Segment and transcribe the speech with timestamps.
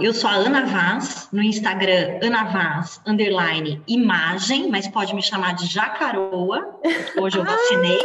[0.00, 5.54] eu sou a Ana Vaz, no Instagram, Ana Vaz, underline, imagem, mas pode me chamar
[5.54, 6.80] de Jacaroa,
[7.20, 8.00] hoje eu vacinei.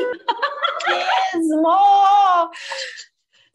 [1.34, 2.52] Mesmo!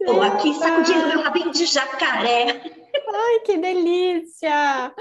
[0.00, 2.62] Estou aqui sacudindo meu rabinho de jacaré.
[3.14, 4.94] Ai, que delícia!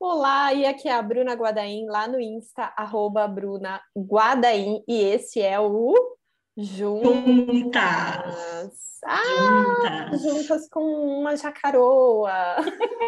[0.00, 5.40] Olá, e aqui é a Bruna Guadaim, lá no Insta, arroba Bruna Guadaim, e esse
[5.40, 5.94] é o
[6.56, 7.74] Juntas.
[9.04, 10.22] Ah, juntas.
[10.22, 12.56] juntas com uma jacaroa.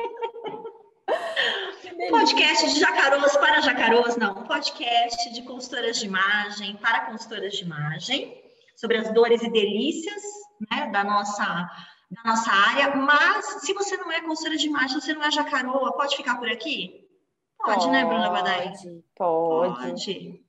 [2.10, 4.44] podcast de jacaroas para jacaroas, não.
[4.44, 8.42] podcast de consultoras de imagem para consultoras de imagem,
[8.76, 10.22] sobre as dores e delícias
[10.70, 11.68] né, da nossa
[12.08, 15.92] da nossa área, mas se você não é consultora de imagem, você não é jacaroa,
[15.92, 17.04] pode ficar por aqui?
[17.58, 18.72] Pode, pode né, Bruna Badai?
[19.16, 19.74] Pode.
[19.74, 20.45] Pode.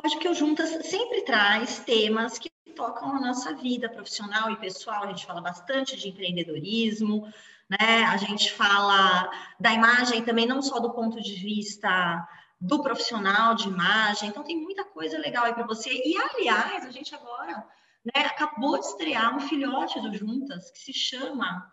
[0.00, 5.02] Pode, porque o Juntas sempre traz temas que tocam a nossa vida profissional e pessoal.
[5.02, 7.26] A gente fala bastante de empreendedorismo,
[7.68, 8.04] né?
[8.04, 12.24] A gente fala da imagem também, não só do ponto de vista
[12.60, 14.28] do profissional de imagem.
[14.28, 15.90] Então, tem muita coisa legal aí para você.
[15.90, 17.66] E, aliás, a gente agora
[18.04, 21.68] né, acabou de estrear um filhote do Juntas que se chama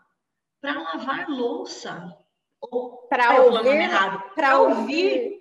[0.60, 2.12] Para Lavar Louça.
[3.08, 3.88] Para ouvir,
[4.34, 5.35] para ouvir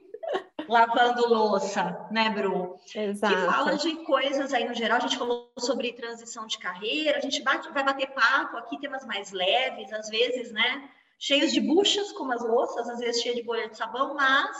[0.67, 2.77] lavando louça, né, Bru?
[2.93, 3.33] Exato.
[3.33, 4.97] Que fala de coisas aí no geral.
[4.97, 9.05] A gente falou sobre transição de carreira, a gente bate, vai bater papo aqui, temas
[9.05, 10.89] mais leves, às vezes, né?
[11.17, 14.57] Cheios de buchas, como as louças, às vezes cheia de bolha de sabão, mas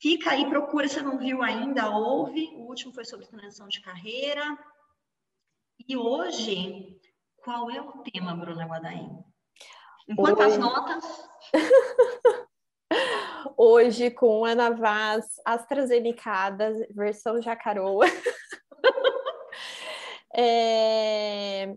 [0.00, 2.50] fica aí, procura, se não viu ainda, ouve.
[2.56, 4.58] O último foi sobre transição de carreira.
[5.88, 6.98] E hoje,
[7.36, 9.24] qual é o tema, Bruna Guadaim?
[10.08, 10.58] Em quantas Oi.
[10.58, 11.28] notas?
[13.56, 16.56] Hoje com Ana Vaz, AstraZeneca,
[16.90, 18.06] versão jacaroa.
[20.34, 21.74] é...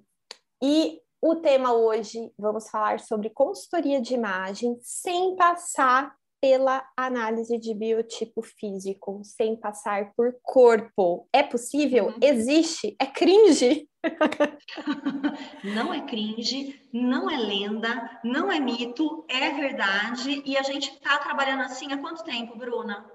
[0.62, 7.74] E o tema hoje, vamos falar sobre consultoria de imagem sem passar pela análise de
[7.74, 11.28] biotipo físico, sem passar por corpo.
[11.34, 12.08] É possível?
[12.08, 12.20] Uhum.
[12.22, 12.96] Existe?
[13.00, 13.89] É cringe?
[15.76, 20.42] não é cringe, não é lenda, não é mito, é verdade.
[20.46, 23.10] E a gente está trabalhando assim há quanto tempo, Bruna?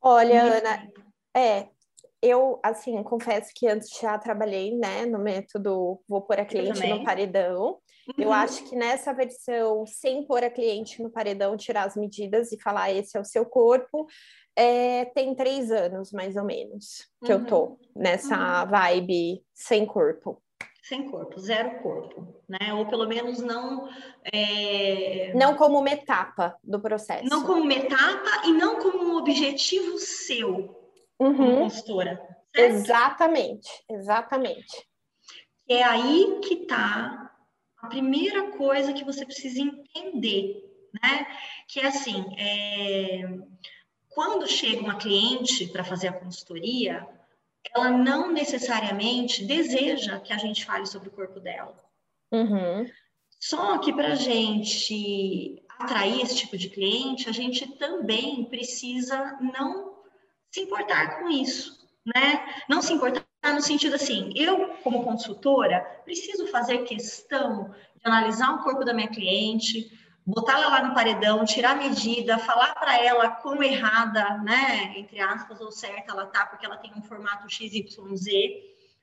[0.00, 1.02] Olha, Muito Ana, tempo.
[1.34, 1.68] é,
[2.22, 7.04] eu, assim, confesso que antes já trabalhei, né, no método vou pôr a cliente no
[7.04, 7.78] paredão.
[8.08, 8.24] Uhum.
[8.24, 12.60] Eu acho que nessa versão, sem pôr a cliente no paredão, tirar as medidas e
[12.60, 14.06] falar esse é o seu corpo,
[14.56, 17.40] é, tem três anos, mais ou menos, que uhum.
[17.40, 17.78] eu tô uhum.
[17.96, 18.70] nessa uhum.
[18.70, 20.40] vibe sem corpo.
[20.82, 22.74] Sem corpo, zero corpo, né?
[22.74, 23.88] Ou pelo menos não.
[24.30, 25.32] É...
[25.34, 27.24] Não como uma etapa do processo.
[27.24, 30.76] Não como uma etapa e não como um objetivo seu,
[31.18, 31.60] uhum.
[31.60, 32.20] consultora.
[32.54, 34.86] Exatamente, exatamente.
[35.66, 37.23] É aí que está a
[37.84, 40.64] primeira coisa que você precisa entender,
[41.02, 41.26] né?
[41.68, 43.38] Que é assim, é
[44.14, 47.06] quando chega uma cliente para fazer a consultoria,
[47.74, 51.76] ela não necessariamente deseja que a gente fale sobre o corpo dela.
[52.30, 52.88] Uhum.
[53.40, 59.98] Só que para a gente atrair esse tipo de cliente, a gente também precisa não
[60.52, 62.46] se importar com isso, né?
[62.68, 68.62] Não se importar no sentido assim, eu, como consultora, preciso fazer questão de analisar o
[68.62, 69.90] corpo da minha cliente,
[70.26, 75.20] botar ela lá no paredão, tirar a medida, falar para ela quão errada, né, entre
[75.20, 77.84] aspas, ou certa ela tá, porque ela tem um formato XYZ.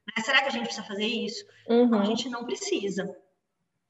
[0.07, 0.23] Né?
[0.23, 1.45] Será que a gente precisa fazer isso?
[1.69, 1.87] Uhum.
[1.87, 3.15] Não, a gente não precisa.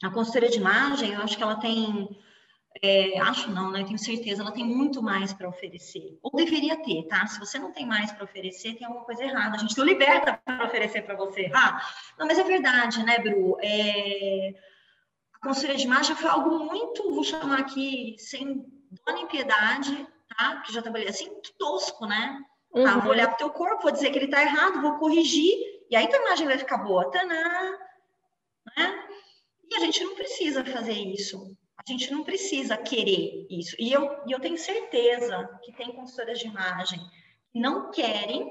[0.03, 2.09] A consultoria de imagem, eu acho que ela tem,
[2.81, 3.83] é, acho não, né?
[3.83, 6.17] Tenho certeza, ela tem muito mais para oferecer.
[6.21, 7.25] Ou deveria ter, tá?
[7.27, 9.55] Se você não tem mais para oferecer, tem alguma coisa errada.
[9.55, 11.49] A gente não liberta para oferecer para você.
[11.53, 11.81] Ah,
[12.17, 13.57] não, mas é verdade, né, Bru?
[13.61, 14.53] É
[15.41, 18.63] conselho de imagem foi algo muito, vou chamar aqui, sem
[19.05, 20.61] dó nem piedade, tá?
[20.61, 22.39] Que já trabalhei assim, tosco, né?
[22.73, 22.83] Uhum.
[22.83, 25.53] Tá, vou olhar pro teu corpo, vou dizer que ele tá errado, vou corrigir,
[25.89, 27.09] e aí tua imagem vai ficar boa.
[27.09, 27.77] Tanã,
[28.77, 29.07] né?
[29.69, 31.57] E a gente não precisa fazer isso.
[31.87, 33.75] A gente não precisa querer isso.
[33.79, 36.99] E eu, e eu tenho certeza que tem consultoras de imagem
[37.51, 38.49] que não querem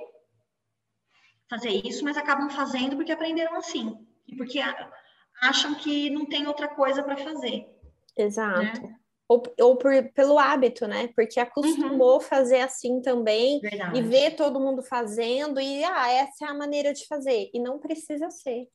[1.48, 3.96] fazer isso, mas acabam fazendo porque aprenderam assim.
[4.26, 4.60] E porque
[5.40, 7.66] acham que não tem outra coisa para fazer.
[8.16, 8.82] Exato.
[8.82, 8.96] Né?
[9.28, 11.08] Ou, ou por, pelo hábito, né?
[11.14, 12.20] Porque acostumou uhum.
[12.20, 13.96] fazer assim também Verdade.
[13.96, 17.48] e ver todo mundo fazendo e ah, essa é a maneira de fazer.
[17.54, 18.68] E não precisa ser.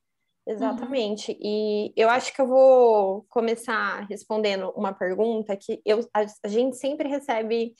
[0.47, 1.31] Exatamente.
[1.31, 1.37] Uhum.
[1.41, 6.77] E eu acho que eu vou começar respondendo uma pergunta que eu, a, a gente
[6.77, 7.73] sempre recebe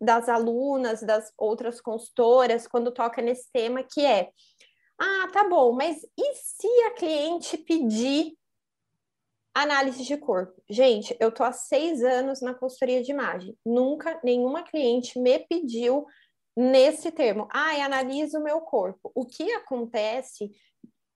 [0.00, 4.30] das alunas, das outras consultoras, quando toca nesse tema, que é
[4.98, 8.34] ah, tá bom, mas e se a cliente pedir
[9.52, 10.62] Análise de corpo.
[10.68, 13.56] Gente, eu tô há seis anos na consultoria de imagem.
[13.66, 16.06] Nunca nenhuma cliente me pediu
[16.56, 17.48] nesse termo.
[17.50, 19.10] Ah, analisa o meu corpo.
[19.12, 20.52] O que acontece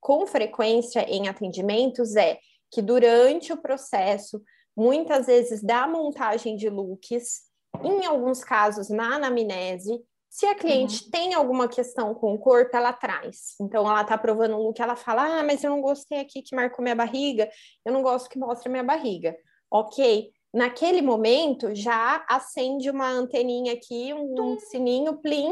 [0.05, 2.39] com frequência em atendimentos é
[2.71, 4.39] que durante o processo,
[4.77, 7.45] muitas vezes da montagem de looks,
[7.83, 9.99] em alguns casos na anamnese,
[10.29, 11.11] se a cliente uhum.
[11.11, 13.55] tem alguma questão com o corpo, ela traz.
[13.59, 16.55] Então, ela tá provando um look, ela fala: Ah, mas eu não gostei aqui que
[16.55, 17.49] marcou minha barriga,
[17.83, 19.35] eu não gosto que mostre minha barriga.
[19.71, 20.33] Ok.
[20.53, 25.51] Naquele momento, já acende uma anteninha aqui, um, um sininho, plim.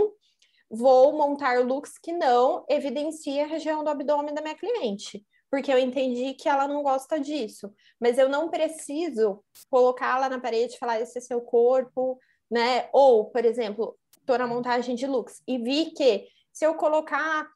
[0.73, 5.79] Vou montar looks que não evidencia a região do abdômen da minha cliente porque eu
[5.79, 7.71] entendi que ela não gosta disso.
[8.01, 12.19] Mas eu não preciso colocá-la na parede e falar esse é seu corpo,
[12.51, 12.89] né?
[12.91, 17.47] Ou, por exemplo, estou na montagem de looks e vi que se eu colocar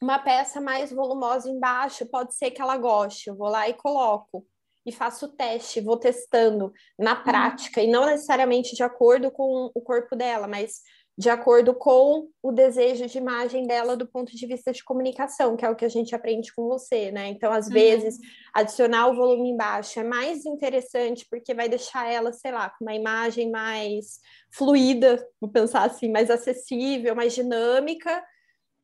[0.00, 3.28] uma peça mais volumosa embaixo, pode ser que ela goste.
[3.28, 4.46] Eu vou lá e coloco
[4.86, 7.22] e faço o teste, vou testando na uhum.
[7.22, 10.80] prática, e não necessariamente de acordo com o corpo dela, mas
[11.20, 15.66] de acordo com o desejo de imagem dela do ponto de vista de comunicação, que
[15.66, 17.28] é o que a gente aprende com você, né?
[17.28, 17.74] Então, às uhum.
[17.74, 18.16] vezes,
[18.54, 22.94] adicionar o volume embaixo é mais interessante porque vai deixar ela, sei lá, com uma
[22.94, 24.18] imagem mais
[24.50, 28.24] fluida, vou pensar assim, mais acessível, mais dinâmica,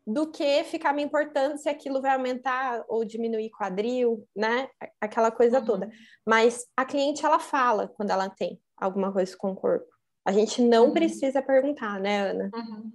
[0.06, 4.68] do que ficar me importando se aquilo vai aumentar ou diminuir quadril, né?
[5.00, 5.64] Aquela coisa uhum.
[5.64, 5.90] toda.
[6.28, 9.95] Mas a cliente, ela fala quando ela tem alguma coisa com o corpo.
[10.26, 10.92] A gente não uhum.
[10.92, 12.50] precisa perguntar, né, Ana?
[12.52, 12.92] Uhum.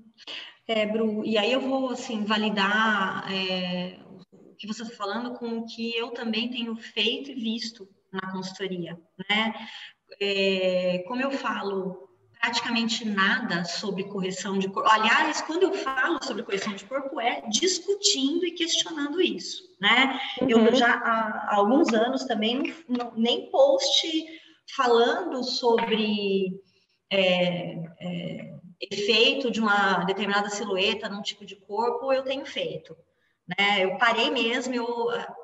[0.68, 3.98] É, Bru, e aí eu vou, assim, validar é,
[4.34, 8.34] o que você está falando com o que eu também tenho feito e visto na
[8.34, 9.00] consultoria,
[9.30, 9.54] né?
[10.20, 12.10] É, como eu falo
[12.42, 14.90] praticamente nada sobre correção de corpo.
[14.90, 20.20] Aliás, quando eu falo sobre correção de corpo, é discutindo e questionando isso, né?
[20.42, 20.50] Uhum.
[20.50, 24.26] Eu já há, há, alguns anos também não, nem post
[24.76, 26.60] falando sobre
[27.12, 32.96] é, é, efeito de uma determinada silhueta num tipo de corpo, eu tenho feito.
[33.46, 33.84] Né?
[33.84, 34.88] Eu parei mesmo, eu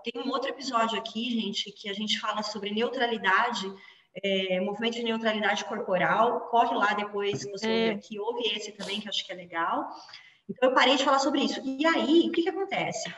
[0.03, 3.71] tem um outro episódio aqui, gente, que a gente fala sobre neutralidade,
[4.23, 6.47] é, movimento de neutralidade corporal.
[6.49, 7.89] Corre lá depois, se você é.
[7.91, 9.89] aqui, ouve esse também, que eu acho que é legal.
[10.49, 11.61] Então, eu parei de falar sobre isso.
[11.65, 13.13] E aí, o que, que acontece?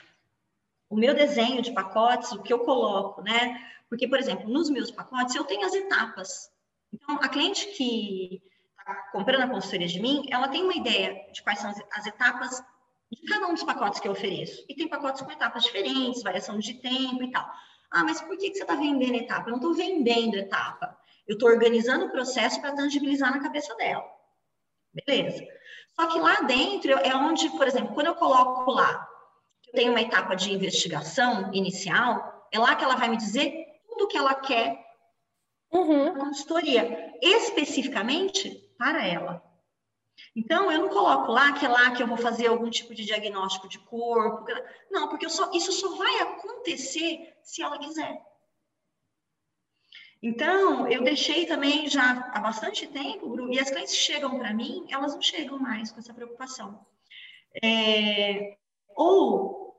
[0.89, 3.63] O meu desenho de pacotes, o que eu coloco, né?
[3.87, 6.49] Porque, por exemplo, nos meus pacotes, eu tenho as etapas
[6.94, 8.41] então, a cliente que
[8.80, 12.63] está comprando a consultoria de mim, ela tem uma ideia de quais são as etapas
[13.12, 14.63] de cada um dos pacotes que eu ofereço.
[14.68, 17.47] E tem pacotes com etapas diferentes, variação de tempo e tal.
[17.91, 19.50] Ah, mas por que, você está vendendo etapa?
[19.50, 20.97] Eu não estou vendendo etapa.
[21.27, 24.03] Eu estou organizando o processo para tangibilizar na cabeça dela.
[24.94, 25.45] Beleza.
[25.95, 29.07] Só que lá dentro é onde, por exemplo, quando eu coloco lá,
[29.68, 34.06] eu tenho uma etapa de investigação inicial, é lá que ela vai me dizer tudo
[34.06, 34.88] o que ela quer
[35.71, 36.16] uhum.
[36.16, 39.44] consultoria, especificamente para ela.
[40.36, 43.06] Então, eu não coloco lá que é lá que eu vou fazer algum tipo de
[43.06, 44.45] diagnóstico de corpo.
[44.92, 48.21] Não, porque só, isso só vai acontecer se ela quiser.
[50.21, 55.13] Então, eu deixei também já há bastante tempo, e as clientes chegam para mim, elas
[55.13, 56.86] não chegam mais com essa preocupação.
[57.64, 58.57] É,
[58.90, 59.78] ou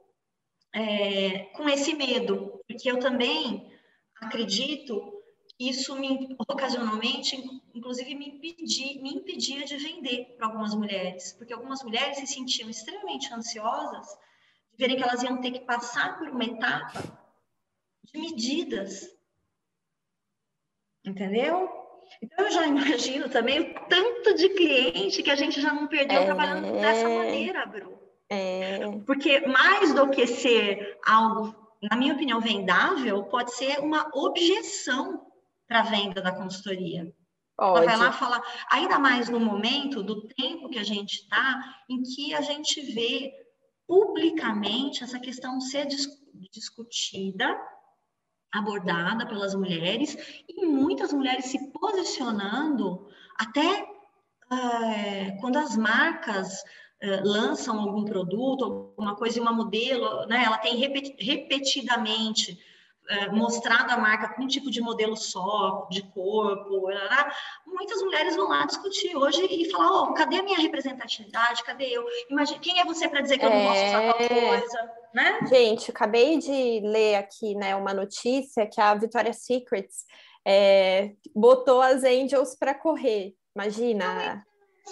[0.74, 3.70] é, com esse medo, porque eu também
[4.16, 5.19] acredito
[5.60, 7.36] isso me ocasionalmente,
[7.74, 12.70] inclusive, me, impedi, me impedia de vender para algumas mulheres, porque algumas mulheres se sentiam
[12.70, 14.06] extremamente ansiosas
[14.72, 17.02] de verem que elas iam ter que passar por uma etapa
[18.04, 19.14] de medidas.
[21.04, 21.68] Entendeu?
[22.22, 26.22] Então, eu já imagino também o tanto de cliente que a gente já não perdeu
[26.22, 26.24] é...
[26.24, 28.00] trabalhando dessa maneira, Bru.
[28.30, 28.78] É...
[29.04, 35.29] Porque mais do que ser algo, na minha opinião, vendável, pode ser uma objeção
[35.70, 37.14] para a venda da consultoria.
[37.56, 37.86] Pode.
[37.86, 42.02] Ela vai lá falar, ainda mais no momento do tempo que a gente está, em
[42.02, 43.32] que a gente vê
[43.86, 46.08] publicamente essa questão ser dis
[46.52, 47.56] discutida,
[48.52, 50.16] abordada pelas mulheres,
[50.48, 53.06] e muitas mulheres se posicionando
[53.38, 53.86] até
[54.50, 56.64] é, quando as marcas
[57.00, 62.58] é, lançam algum produto, alguma coisa, uma modelo, né, ela tem repetidamente
[63.32, 66.88] mostrado a marca com um tipo de modelo só, de corpo,
[67.66, 71.64] muitas mulheres vão lá discutir hoje e falar, ó, oh, cadê a minha representatividade?
[71.64, 72.04] Cadê eu?
[72.30, 74.58] Imagina, quem é você para dizer que eu não posso usar tal é.
[74.58, 74.92] coisa?
[75.14, 75.40] Né?
[75.48, 80.04] Gente, acabei de ler aqui né, uma notícia que a Victoria's Secrets
[80.46, 83.34] é, botou as Angels para correr.
[83.54, 84.44] Imagina.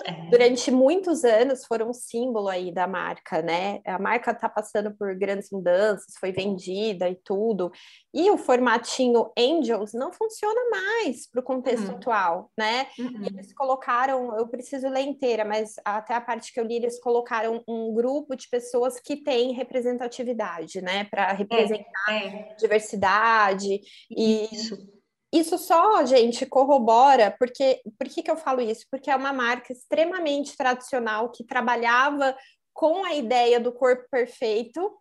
[0.04, 0.30] É.
[0.30, 3.80] durante muitos anos foram um símbolo aí da marca, né?
[3.84, 7.70] A marca está passando por grandes mudanças, foi vendida e tudo,
[8.12, 11.96] e o formatinho Angels não funciona mais para o contexto uhum.
[11.96, 12.86] atual, né?
[12.98, 13.22] Uhum.
[13.22, 17.00] E eles colocaram, eu preciso ler inteira, mas até a parte que eu li, eles
[17.00, 21.04] colocaram um grupo de pessoas que têm representatividade, né?
[21.04, 22.54] Para representar é, é.
[22.58, 23.80] diversidade
[24.10, 24.48] e
[25.32, 28.86] isso só, gente, corrobora, porque por que, que eu falo isso?
[28.90, 32.34] Porque é uma marca extremamente tradicional que trabalhava
[32.72, 34.96] com a ideia do corpo perfeito,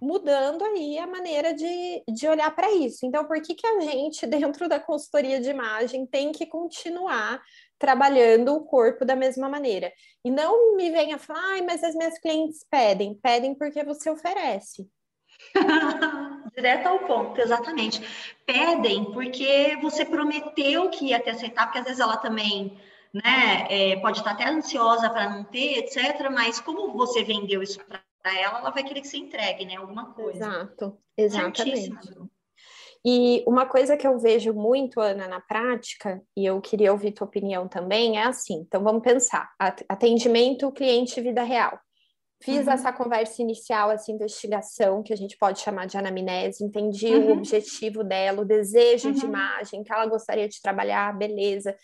[0.00, 3.06] mudando aí a maneira de, de olhar para isso.
[3.06, 7.40] Então, por que, que a gente, dentro da consultoria de imagem, tem que continuar
[7.78, 9.92] trabalhando o corpo da mesma maneira?
[10.24, 13.14] E não me venha falar, mas as minhas clientes pedem.
[13.14, 14.86] Pedem porque você oferece.
[16.54, 18.00] Direto ao ponto, exatamente.
[18.44, 22.76] Pedem porque você prometeu que ia te aceitar, porque às vezes ela também
[23.12, 26.28] né, é, pode estar até ansiosa para não ter, etc.
[26.30, 29.76] Mas como você vendeu isso para ela, ela vai querer que você entregue, né?
[29.76, 30.38] Alguma coisa.
[30.38, 31.90] Exato, exatamente.
[33.04, 37.26] E uma coisa que eu vejo muito, Ana, na prática, e eu queria ouvir tua
[37.26, 39.50] opinião também, é assim: então vamos pensar,
[39.88, 41.80] atendimento cliente vida real.
[42.42, 42.72] Fiz uhum.
[42.72, 47.28] essa conversa inicial, essa investigação, que a gente pode chamar de anamnese, entendi uhum.
[47.28, 49.14] o objetivo dela, o desejo uhum.
[49.14, 51.76] de imagem, que ela gostaria de trabalhar, beleza.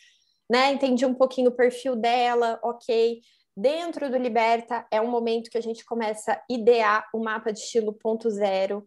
[0.51, 0.73] Né?
[0.73, 3.21] Entendi um pouquinho o perfil dela, ok.
[3.57, 7.61] Dentro do Liberta é um momento que a gente começa a idear o mapa de
[7.61, 8.85] estilo ponto zero,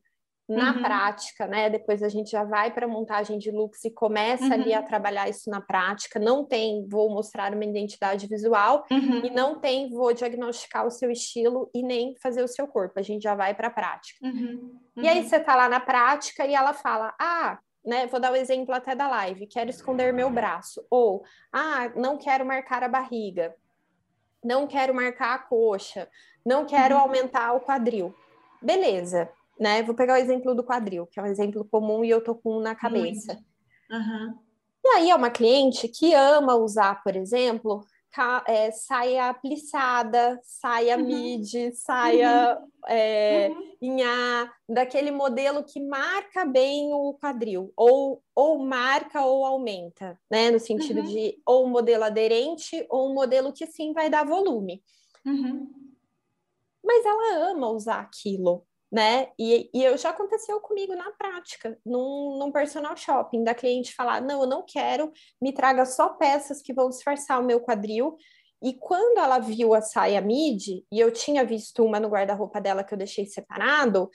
[0.51, 0.81] na uhum.
[0.81, 1.69] prática, né?
[1.69, 4.53] Depois a gente já vai para a montagem de looks e começa uhum.
[4.53, 6.19] ali a trabalhar isso na prática.
[6.19, 9.25] Não tem, vou mostrar uma identidade visual uhum.
[9.25, 12.99] e não tem, vou diagnosticar o seu estilo e nem fazer o seu corpo.
[12.99, 14.19] A gente já vai para a prática.
[14.25, 14.77] Uhum.
[14.97, 15.23] E aí uhum.
[15.27, 18.75] você tá lá na prática e ela fala: "Ah, né, vou dar o um exemplo
[18.75, 23.55] até da live, quero esconder meu braço ou ah, não quero marcar a barriga.
[24.43, 26.09] Não quero marcar a coxa,
[26.43, 27.01] não quero uhum.
[27.01, 28.13] aumentar o quadril.
[28.59, 29.29] Beleza
[29.59, 29.83] né?
[29.83, 32.57] Vou pegar o exemplo do quadril, que é um exemplo comum e eu tô com
[32.57, 33.37] um na cabeça.
[33.89, 34.35] Uhum.
[34.83, 37.85] E aí é uma cliente que ama usar, por exemplo,
[38.47, 41.05] é, saia plissada, saia uhum.
[41.05, 42.67] mid, saia uhum.
[42.87, 43.73] É, uhum.
[43.81, 50.51] em A, daquele modelo que marca bem o quadril, ou, ou marca ou aumenta, né?
[50.51, 51.05] No sentido uhum.
[51.05, 54.83] de ou um modelo aderente ou um modelo que sim vai dar volume.
[55.25, 55.71] Uhum.
[56.83, 59.29] Mas ela ama usar aquilo né?
[59.39, 64.21] E, e eu já aconteceu comigo na prática, num, num personal shopping, da cliente falar:
[64.21, 68.17] não, eu não quero, me traga só peças que vão disfarçar o meu quadril.
[68.61, 72.83] E quando ela viu a saia mid, e eu tinha visto uma no guarda-roupa dela
[72.83, 74.09] que eu deixei separado,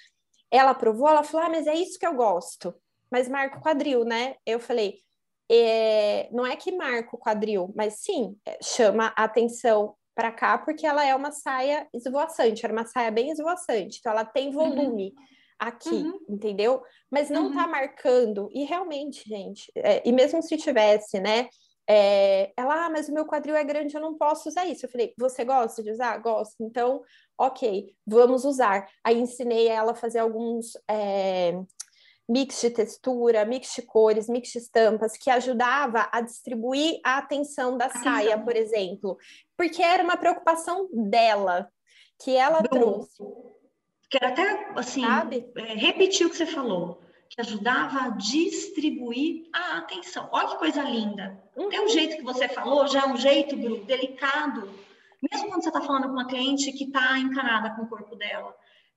[0.50, 2.75] ela provou, ela falou: ah, mas é isso que eu gosto,
[3.11, 4.37] mas marca o quadril, né?
[4.45, 5.00] Eu falei.
[5.49, 10.56] É, não é que marca o quadril, mas sim, é, chama a atenção para cá,
[10.56, 14.52] porque ela é uma saia esvoaçante, era uma saia bem esvoaçante, então ela tem uhum.
[14.54, 15.25] volume uhum.
[15.58, 16.18] aqui, uhum.
[16.26, 16.82] entendeu?
[17.11, 17.70] Mas não tá uhum.
[17.70, 21.49] marcando, e realmente, gente, é, e mesmo se tivesse, né?
[21.88, 24.87] É, ela, ah, mas o meu quadril é grande, eu não posso usar isso.
[24.87, 26.18] Eu falei, você gosta de usar?
[26.18, 26.56] Gosto.
[26.61, 27.00] Então,
[27.38, 28.88] ok, vamos usar.
[29.04, 31.52] Aí ensinei ela a fazer alguns é,
[32.28, 37.76] mix de textura, mix de cores, mix de estampas, que ajudava a distribuir a atenção
[37.76, 39.16] da saia, por exemplo,
[39.56, 41.71] porque era uma preocupação dela,
[42.23, 43.23] que ela trouxe.
[44.11, 50.28] Quero até, assim, é, repetir o que você falou, que ajudava a distribuir a atenção.
[50.33, 51.42] Olha que coisa linda.
[51.56, 51.68] Uhum.
[51.68, 54.68] Tem um jeito que você falou, já é um jeito, Bru, delicado,
[55.30, 58.54] mesmo quando você está falando com uma cliente que está encanada com o corpo dela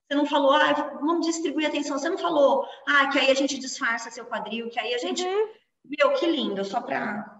[0.09, 1.99] você não falou, ah, vamos distribuir atenção.
[1.99, 5.23] Você não falou, ah, que aí a gente disfarça seu quadril, que aí a gente.
[5.23, 5.47] Uhum.
[5.85, 7.37] Meu, que lindo, só para.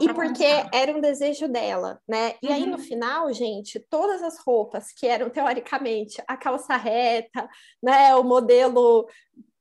[0.00, 2.36] E porque era um desejo dela, né?
[2.42, 2.54] E uhum.
[2.54, 2.82] aí no uhum.
[2.82, 7.46] final, gente, todas as roupas que eram teoricamente a calça reta,
[7.82, 9.06] né, o modelo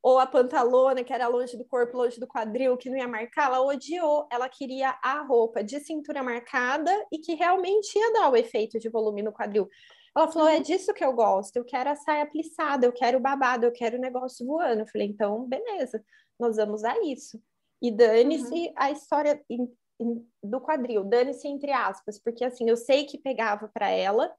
[0.01, 3.48] ou a pantalona que era longe do corpo, longe do quadril, que não ia marcar,
[3.48, 4.29] ela odiou.
[4.31, 8.88] Ela queria a roupa de cintura marcada e que realmente ia dar o efeito de
[8.88, 9.69] volume no quadril.
[10.16, 13.22] Ela falou: é disso que eu gosto, eu quero a saia plissada, eu quero o
[13.22, 14.82] babado, eu quero o negócio voando.
[14.82, 16.04] Eu falei: então, beleza,
[16.39, 17.42] nós vamos a isso.
[17.82, 18.74] E dane-se uhum.
[18.75, 19.68] a história in,
[20.00, 24.34] in, do quadril, dane-se entre aspas, porque assim, eu sei que pegava para ela,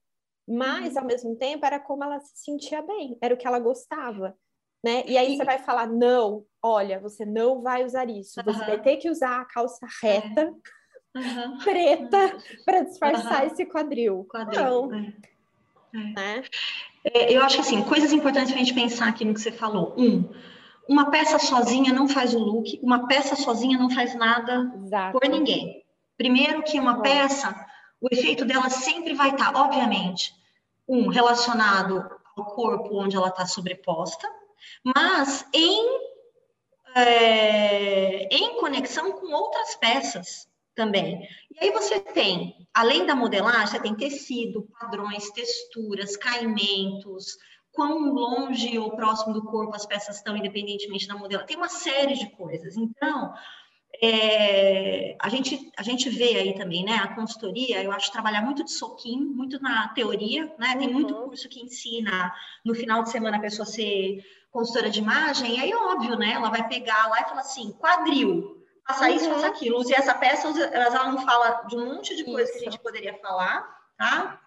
[0.47, 1.01] mas uhum.
[1.01, 4.37] ao mesmo tempo era como ela se sentia bem, era o que ela gostava.
[4.85, 5.05] Né?
[5.07, 5.37] E aí e...
[5.37, 8.53] você vai falar: não, olha, você não vai usar isso, uhum.
[8.53, 10.55] você vai ter que usar a calça reta.
[11.13, 11.65] É.
[11.65, 14.25] preta para disfarçar esse quadril.
[14.31, 14.63] quadril.
[14.63, 14.95] Não.
[14.95, 15.13] É.
[15.93, 16.45] Né?
[17.05, 19.53] É, eu acho que assim, coisas importantes para a gente pensar aqui no que você
[19.53, 19.95] falou.
[19.97, 20.29] Um,
[20.89, 25.19] uma peça sozinha não faz o look, uma peça sozinha não faz nada Exato.
[25.19, 25.85] por ninguém.
[26.17, 27.55] Primeiro que uma peça,
[28.01, 30.35] o efeito dela sempre vai estar, obviamente,
[30.87, 34.29] um relacionado ao corpo onde ela está sobreposta,
[34.85, 36.01] mas em,
[36.95, 41.27] é, em conexão com outras peças também.
[41.51, 47.37] E aí você tem, além da modelagem, você tem tecido, padrões, texturas, caimentos,
[47.73, 51.47] quão longe ou próximo do corpo as peças estão, independentemente da modelagem.
[51.47, 52.77] Tem uma série de coisas.
[52.77, 53.33] Então,
[54.03, 56.95] é, a, gente, a gente vê aí também, né?
[56.95, 60.77] A consultoria, eu acho trabalhar muito de soquinho, muito na teoria, né?
[60.77, 61.25] Tem muito uhum.
[61.25, 62.33] curso que ensina
[62.65, 66.33] no final de semana a pessoa ser consultora de imagem, e aí, óbvio, né?
[66.33, 69.15] Ela vai pegar lá e falar assim: quadril, faça uhum.
[69.15, 70.63] isso, faça aquilo, use essa peça, use...
[70.63, 73.63] ela não fala de um monte de coisa que a gente poderia falar,
[73.97, 74.41] tá?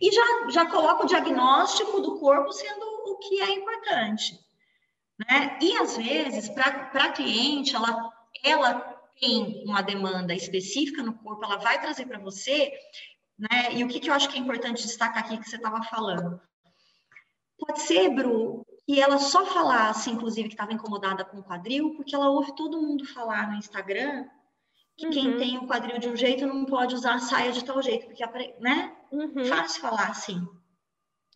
[0.00, 4.38] E já, já coloca o diagnóstico do corpo sendo o que é importante.
[5.18, 5.58] Né?
[5.60, 8.12] E às vezes, para a cliente, ela
[8.42, 8.80] ela
[9.20, 12.72] tem uma demanda específica no corpo, ela vai trazer para você,
[13.38, 13.72] né?
[13.72, 16.40] E o que, que eu acho que é importante destacar aqui que você estava falando?
[17.58, 22.14] Pode ser, Bru, que ela só falasse, inclusive, que estava incomodada com o quadril, porque
[22.14, 24.24] ela ouve todo mundo falar no Instagram
[24.96, 25.12] que uhum.
[25.12, 28.06] quem tem o quadril de um jeito não pode usar a saia de tal jeito,
[28.06, 28.24] porque,
[28.60, 28.94] né?
[29.10, 29.44] Uhum.
[29.46, 30.46] Fácil falar assim.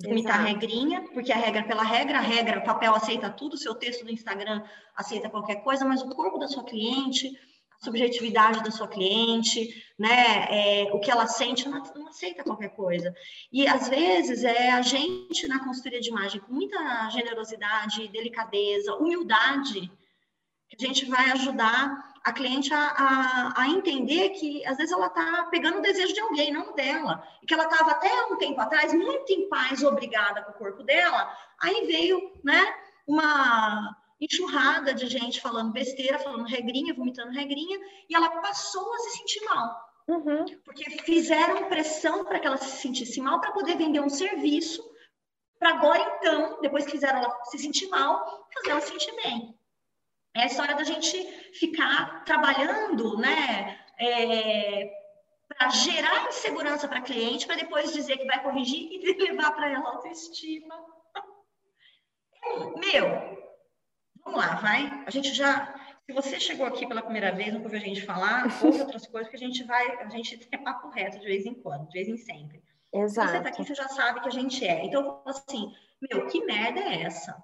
[0.00, 3.54] Limitar a regrinha, porque a regra é pela regra, a regra, o papel aceita tudo,
[3.54, 4.62] o seu texto do Instagram
[4.94, 7.30] aceita qualquer coisa, mas o corpo da sua cliente,
[7.78, 9.68] subjetividade da sua cliente,
[9.98, 13.14] né, é, o que ela sente, não, não, aceita qualquer coisa.
[13.52, 19.90] E às vezes é a gente na consultoria de imagem, com muita generosidade, delicadeza, humildade,
[20.68, 25.06] que a gente vai ajudar a cliente a, a, a, entender que às vezes ela
[25.06, 27.22] está pegando o desejo de alguém, não dela.
[27.40, 30.82] E que ela estava até um tempo atrás muito em paz, obrigada com o corpo
[30.82, 31.32] dela.
[31.60, 32.74] Aí veio, né,
[33.06, 39.10] uma enxurrada de gente falando besteira, falando regrinha, vomitando regrinha, e ela passou a se
[39.18, 39.86] sentir mal.
[40.08, 40.44] Uhum.
[40.64, 44.82] Porque fizeram pressão para que ela se sentisse mal para poder vender um serviço,
[45.58, 49.58] para agora então, depois que fizeram ela se sentir mal, fazer ela se sentir bem.
[50.34, 51.16] É a história da gente
[51.54, 53.80] ficar trabalhando, né?
[53.98, 54.90] É,
[55.48, 59.88] para gerar insegurança para cliente, para depois dizer que vai corrigir e levar para ela
[59.88, 60.74] autoestima.
[62.76, 63.35] Meu,
[64.26, 65.04] vamos lá, vai.
[65.06, 68.44] A gente já, se você chegou aqui pela primeira vez, nunca ouviu a gente falar,
[68.62, 71.54] ouve outras coisas que a gente vai, a gente tem papo reto de vez em
[71.54, 72.62] quando, de vez em sempre.
[72.92, 73.28] Exato.
[73.28, 74.84] Se você está aqui, você já sabe que a gente é.
[74.84, 75.72] Então, eu falo assim,
[76.10, 77.42] meu, que merda é essa?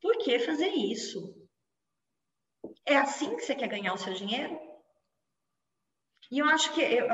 [0.00, 1.34] Por que fazer isso?
[2.84, 4.58] É assim que você quer ganhar o seu dinheiro?
[6.32, 7.06] E eu acho que eu,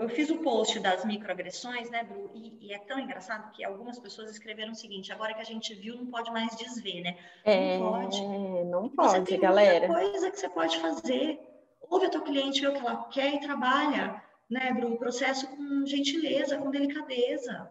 [0.00, 2.30] eu fiz o um post das microagressões, né, Bru?
[2.32, 5.74] E, e, é tão engraçado que algumas pessoas escreveram o seguinte: agora que a gente
[5.74, 7.18] viu, não pode mais desver, né?
[7.44, 8.22] É, não pode.
[8.22, 9.88] Não pode, você galera.
[9.88, 11.40] Muita coisa que você pode fazer.
[11.90, 14.92] Ouve a tua cliente, vê o que ela quer e trabalha, né, Bru?
[14.92, 17.68] O processo com gentileza, com delicadeza.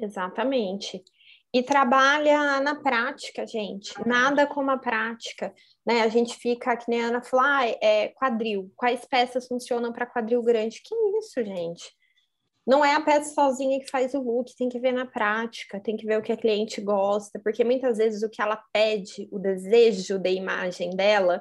[0.00, 1.04] Exatamente.
[1.54, 3.94] E trabalha na prática, gente.
[4.04, 5.54] Nada como a prática.
[5.86, 6.02] Né?
[6.02, 8.72] A gente fica, que nem a Ana falou, ah, é quadril.
[8.74, 10.82] Quais peças funcionam para quadril grande?
[10.82, 11.94] Que isso, gente?
[12.66, 15.96] Não é a peça sozinha que faz o look, tem que ver na prática, tem
[15.96, 19.38] que ver o que a cliente gosta, porque muitas vezes o que ela pede, o
[19.38, 21.40] desejo da imagem dela,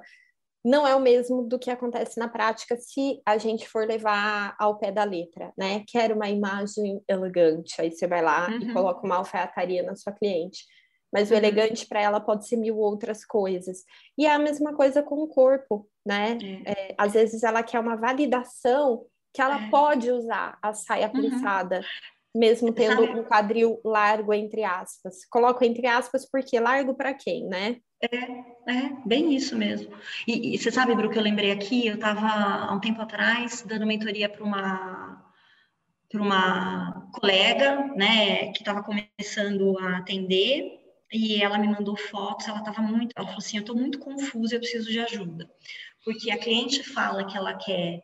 [0.64, 4.78] não é o mesmo do que acontece na prática se a gente for levar ao
[4.78, 5.84] pé da letra, né?
[5.88, 8.58] Quero uma imagem elegante, aí você vai lá uhum.
[8.58, 10.64] e coloca uma alfaiataria na sua cliente.
[11.12, 11.40] Mas o uhum.
[11.40, 13.84] elegante para ela pode ser mil outras coisas.
[14.18, 16.38] E é a mesma coisa com o corpo, né?
[16.66, 16.72] É.
[16.72, 19.70] É, às vezes ela quer uma validação que ela é.
[19.70, 21.12] pode usar a saia uhum.
[21.12, 22.40] plissada, uhum.
[22.40, 25.26] mesmo tendo um quadril largo, entre aspas.
[25.26, 27.78] Coloco entre aspas porque largo para quem, né?
[28.12, 29.96] É, é, bem isso mesmo.
[30.28, 33.64] E, e você sabe, Bru, que eu lembrei aqui, eu estava há um tempo atrás
[33.66, 35.20] dando mentoria para uma
[36.10, 40.80] para uma colega, né, que estava começando a atender,
[41.12, 44.54] e ela me mandou fotos, ela estava muito, ela falou assim, eu estou muito confusa,
[44.54, 45.50] eu preciso de ajuda,
[46.06, 48.04] porque a cliente fala que ela quer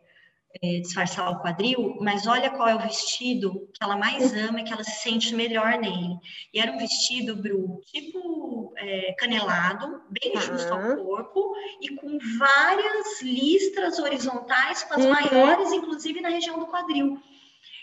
[0.62, 4.64] é, disfarçar o quadril, mas olha qual é o vestido que ela mais ama e
[4.64, 6.16] que ela se sente melhor nele.
[6.52, 10.40] E era um vestido, Bru, tipo é, canelado, bem uhum.
[10.40, 15.12] justo ao corpo e com várias listras horizontais, com as uhum.
[15.12, 17.18] maiores, inclusive na região do quadril.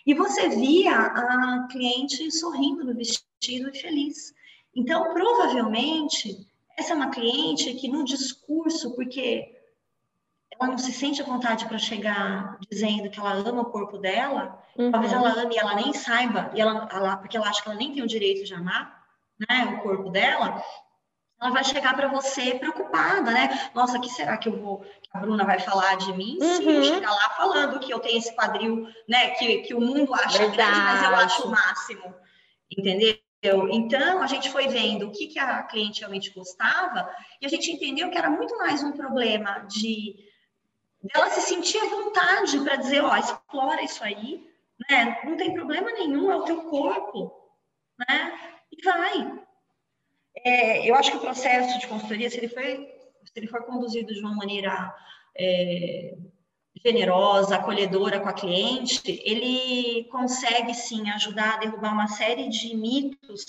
[0.05, 4.33] E você via a cliente sorrindo no vestido e feliz.
[4.75, 9.56] Então, provavelmente, essa é uma cliente que no discurso, porque
[10.59, 14.61] ela não se sente à vontade para chegar dizendo que ela ama o corpo dela,
[14.77, 14.91] uhum.
[14.91, 17.77] talvez ela ame e ela nem saiba, e ela, ela, porque ela acha que ela
[17.77, 18.97] nem tem o direito de amar
[19.39, 20.63] né, o corpo dela,
[21.39, 23.69] ela vai chegar para você preocupada, né?
[23.75, 26.39] Nossa, que será que eu vou, que a Bruna vai falar de mim?
[26.41, 26.55] Uhum.
[26.55, 29.31] Sim, chegar lá falando que eu tenho esse quadril, né?
[29.31, 30.55] Que, que o mundo acha Verdade.
[30.55, 32.15] grande, mas eu acho o máximo,
[32.75, 33.19] entendeu?
[33.71, 37.07] Então, a gente foi vendo o que, que a cliente realmente gostava
[37.39, 40.15] e a gente entendeu que era muito mais um problema de
[41.13, 44.47] ela se sentir à vontade para dizer, ó, explora isso aí,
[44.89, 45.19] né?
[45.23, 47.31] Não tem problema nenhum, é o teu corpo,
[47.97, 48.39] né?
[48.71, 49.39] E vai.
[50.43, 52.87] É, eu acho que o processo de consultoria, se ele, foi,
[53.23, 54.93] se ele for conduzido de uma maneira
[55.37, 56.15] é,
[56.83, 63.45] generosa, acolhedora com a cliente, ele consegue sim ajudar a derrubar uma série de mitos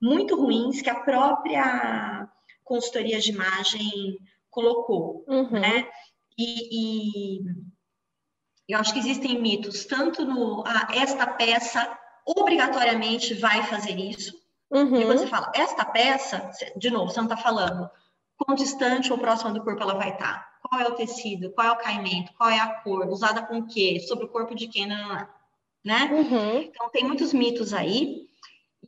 [0.00, 2.28] muito ruins que a própria
[2.62, 4.18] consultoria de imagem
[4.50, 5.50] colocou, uhum.
[5.50, 5.88] né?
[6.38, 7.44] E, e,
[8.68, 14.34] eu acho que existem mitos tanto no ah, esta peça obrigatoriamente vai fazer isso,
[14.74, 15.00] Uhum.
[15.00, 17.88] E você fala, esta peça, de novo, você não está falando
[18.36, 20.34] quão distante ou próxima do corpo ela vai estar.
[20.34, 20.54] Tá.
[20.68, 23.66] Qual é o tecido, qual é o caimento, qual é a cor, usada com o
[23.66, 25.28] quê, sobre o corpo de quem, não, é,
[25.84, 26.10] né?
[26.10, 26.62] Uhum.
[26.62, 28.26] Então, tem muitos mitos aí.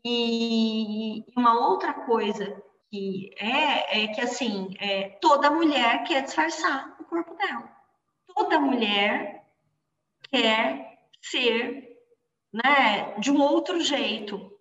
[0.05, 7.09] E uma outra coisa que é, é que, assim, é, toda mulher quer disfarçar o
[7.09, 7.75] corpo dela.
[8.35, 9.47] Toda mulher
[10.31, 11.99] quer ser,
[12.53, 14.53] né, de um outro jeito.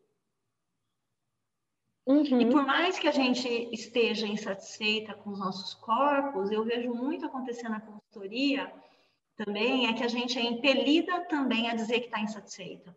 [2.06, 2.42] Uhum.
[2.42, 7.26] E por mais que a gente esteja insatisfeita com os nossos corpos, eu vejo muito
[7.26, 8.72] acontecer na consultoria
[9.36, 12.96] também, é que a gente é impelida também a dizer que está insatisfeita.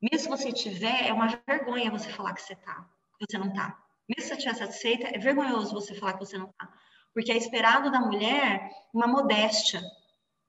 [0.00, 3.48] Mesmo se você tiver, é uma vergonha você falar que você está, que você não
[3.48, 3.78] está.
[4.08, 6.72] Mesmo se você estiver satisfeita, é vergonhoso você falar que você não está.
[7.16, 9.80] Porque é esperado da mulher uma modéstia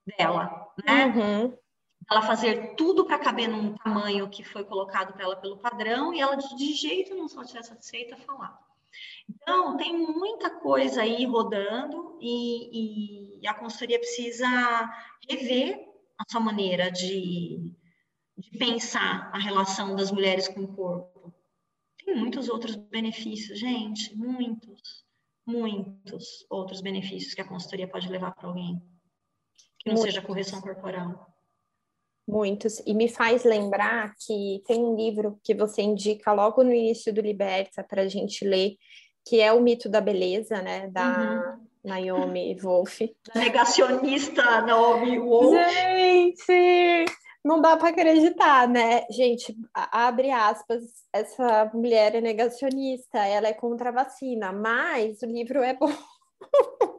[0.05, 1.05] dela, né?
[1.05, 1.57] Uhum
[2.09, 6.21] ela fazer tudo para caber num tamanho que foi colocado para ela pelo padrão e
[6.21, 8.57] ela de jeito não só estiver satisfeita falar.
[9.29, 14.47] Então, tem muita coisa aí rodando e, e, a consultoria precisa
[15.29, 15.85] rever
[16.17, 17.71] a sua maneira de,
[18.37, 21.33] de pensar a relação das mulheres com o corpo.
[22.03, 25.05] Tem muitos outros benefícios, gente, muitos,
[25.47, 28.81] muitos outros benefícios que a consultoria pode levar para alguém,
[29.79, 30.13] que não muitos.
[30.13, 31.33] seja correção corporal.
[32.27, 32.83] Muitos.
[32.85, 37.21] E me faz lembrar que tem um livro que você indica logo no início do
[37.21, 38.75] Liberta para a gente ler,
[39.25, 40.89] que é o mito da beleza, né?
[40.89, 41.67] Da uhum.
[41.85, 42.99] Naomi Wolf.
[43.33, 45.53] Negacionista Naomi Wolf.
[45.53, 46.51] Gente,
[47.47, 49.05] não dá para acreditar, né?
[49.09, 50.83] Gente, abre aspas,
[51.13, 55.91] essa mulher é negacionista, ela é contra a vacina, mas o livro é bom.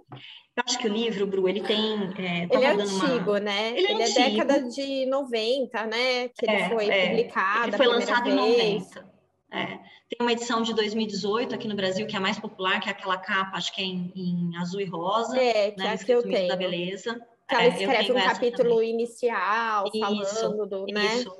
[0.56, 1.94] Eu acho que o livro, Bru, ele tem.
[2.18, 3.38] É, ele é antigo, uma...
[3.38, 3.78] né?
[3.78, 6.28] Ele, é ele é, é década de 90, né?
[6.30, 7.06] Que ele é, foi é.
[7.06, 7.68] publicado.
[7.68, 8.34] Ele foi lançado vez.
[8.34, 9.08] em 90.
[9.52, 9.66] É.
[9.66, 12.92] Tem uma edição de 2018 aqui no Brasil, que é a mais popular, que é
[12.92, 15.38] aquela capa, acho que é em, em azul e rosa.
[15.38, 15.94] É, que né?
[15.94, 16.48] é que eu tenho.
[16.48, 17.24] da beleza.
[17.48, 18.90] Que ela escreve um capítulo também.
[18.90, 21.16] inicial, isso, falando do, né?
[21.16, 21.36] Isso.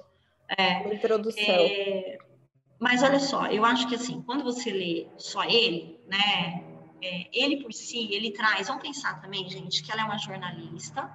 [0.57, 1.45] É, introdução.
[2.81, 6.65] mas olha só, eu acho que assim, quando você lê só ele, né?
[7.03, 11.11] é, ele por si, ele traz, vamos pensar também, gente, que ela é uma jornalista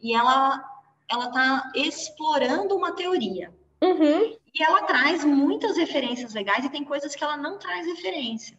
[0.00, 0.64] e ela
[1.10, 3.50] ela está explorando uma teoria.
[3.82, 4.36] Uhum.
[4.54, 8.58] E ela traz muitas referências legais e tem coisas que ela não traz referência.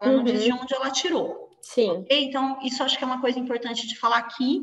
[0.00, 0.16] Ela uhum.
[0.18, 1.50] não diz de onde ela tirou.
[1.60, 1.90] Sim.
[1.90, 2.24] Okay?
[2.24, 4.62] Então, isso acho que é uma coisa importante de falar aqui.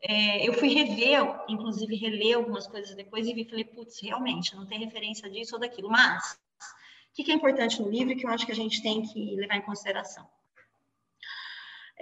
[0.00, 4.66] É, eu fui rever, inclusive reler algumas coisas depois e vi, falei, putz, realmente, não
[4.66, 5.88] tem referência disso ou daquilo.
[5.88, 6.38] Mas,
[7.10, 9.34] o que, que é importante no livro que eu acho que a gente tem que
[9.36, 10.28] levar em consideração?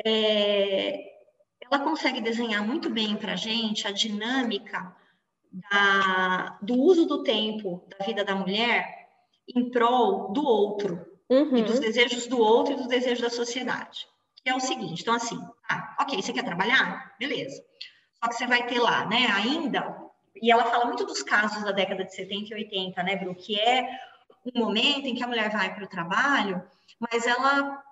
[0.05, 1.13] é,
[1.61, 4.95] ela consegue desenhar muito bem para a gente a dinâmica
[5.71, 9.09] da, do uso do tempo da vida da mulher
[9.49, 11.57] em prol do outro uhum.
[11.57, 14.07] e dos desejos do outro e dos desejos da sociedade.
[14.47, 15.37] Que é o seguinte, então assim,
[15.69, 17.17] ah, ok, você quer trabalhar?
[17.19, 17.61] Beleza.
[18.15, 19.93] Só que você vai ter lá, né, ainda,
[20.41, 23.59] e ela fala muito dos casos da década de 70 e 80, né, Bru, que
[23.59, 23.89] é
[24.55, 26.63] um momento em que a mulher vai para o trabalho,
[27.11, 27.83] mas ela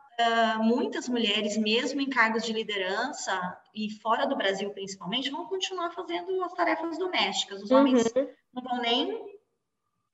[0.60, 6.40] muitas mulheres, mesmo em cargos de liderança e fora do Brasil principalmente, vão continuar fazendo
[6.44, 7.64] as tarefas domésticas.
[7.64, 8.28] Os homens uhum.
[8.54, 9.10] não vão nem.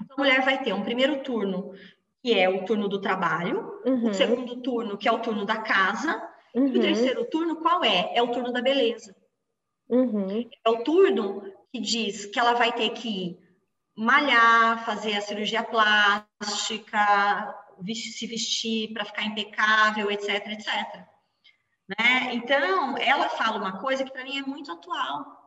[0.03, 1.75] Então, a mulher vai ter um primeiro turno,
[2.23, 4.09] que é o turno do trabalho, uhum.
[4.09, 6.69] o segundo turno, que é o turno da casa, uhum.
[6.69, 8.13] e o terceiro turno, qual é?
[8.15, 9.15] É o turno da beleza.
[9.89, 10.49] Uhum.
[10.65, 13.39] É o turno que diz que ela vai ter que
[13.97, 17.55] malhar, fazer a cirurgia plástica,
[17.95, 21.11] se vestir para ficar impecável, etc, etc.
[21.89, 22.35] Né?
[22.35, 25.40] Então, ela fala uma coisa que para mim é muito atual.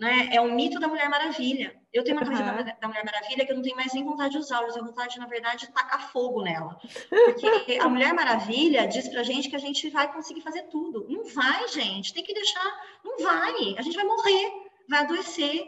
[0.00, 0.30] Né?
[0.32, 1.78] É o mito da Mulher Maravilha.
[1.92, 2.34] Eu tenho uma uhum.
[2.34, 4.72] camisa da, da, Mulher Maravilha que eu não tenho mais nem vontade de usar, eu
[4.72, 6.80] tenho vontade, na verdade, de tacar fogo nela.
[7.10, 11.06] Porque a Mulher Maravilha diz pra gente que a gente vai conseguir fazer tudo.
[11.08, 12.14] Não vai, gente.
[12.14, 12.80] Tem que deixar.
[13.04, 13.74] Não vai.
[13.76, 14.52] A gente vai morrer,
[14.88, 15.66] vai adoecer.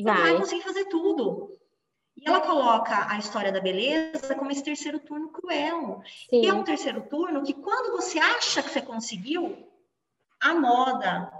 [0.00, 0.14] Vai.
[0.16, 1.56] Não vai conseguir fazer tudo.
[2.16, 6.02] E ela coloca a história da beleza como esse terceiro turno cruel.
[6.28, 6.42] Sim.
[6.42, 9.56] E é um terceiro turno que, quando você acha que você conseguiu,
[10.40, 11.32] a moda,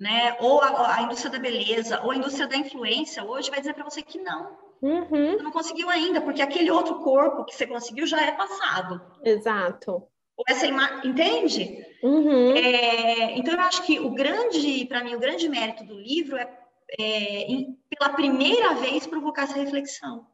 [0.00, 0.34] né?
[0.40, 3.84] Ou a, a, indústria da beleza, ou a indústria da influência hoje vai dizer para
[3.84, 4.56] você que não.
[4.80, 5.32] Uhum.
[5.36, 8.98] Você não conseguiu ainda, porque aquele outro corpo que você conseguiu já é passado.
[9.22, 10.02] Exato.
[10.34, 11.02] Ou essa ima...
[11.04, 11.84] Entende?
[12.02, 12.56] Uhum.
[12.56, 16.48] É, então, eu acho que o grande, para mim, o grande mérito do livro é,
[16.98, 20.26] é em, pela primeira vez, provocar essa reflexão.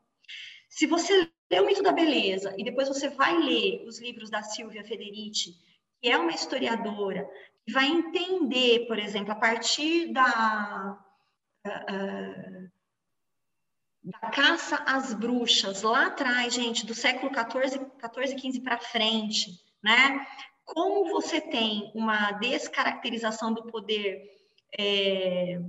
[0.68, 4.42] Se você lê o Mito da Beleza e depois você vai ler os livros da
[4.42, 5.54] Silvia Federici,
[6.00, 7.28] que é uma historiadora
[7.68, 10.98] vai entender, por exemplo, a partir da,
[11.66, 12.70] uh,
[14.04, 20.26] da caça às bruxas, lá atrás, gente, do século 14, 14 15 para frente, né?
[20.64, 24.36] Como você tem uma descaracterização do poder
[24.78, 25.60] é,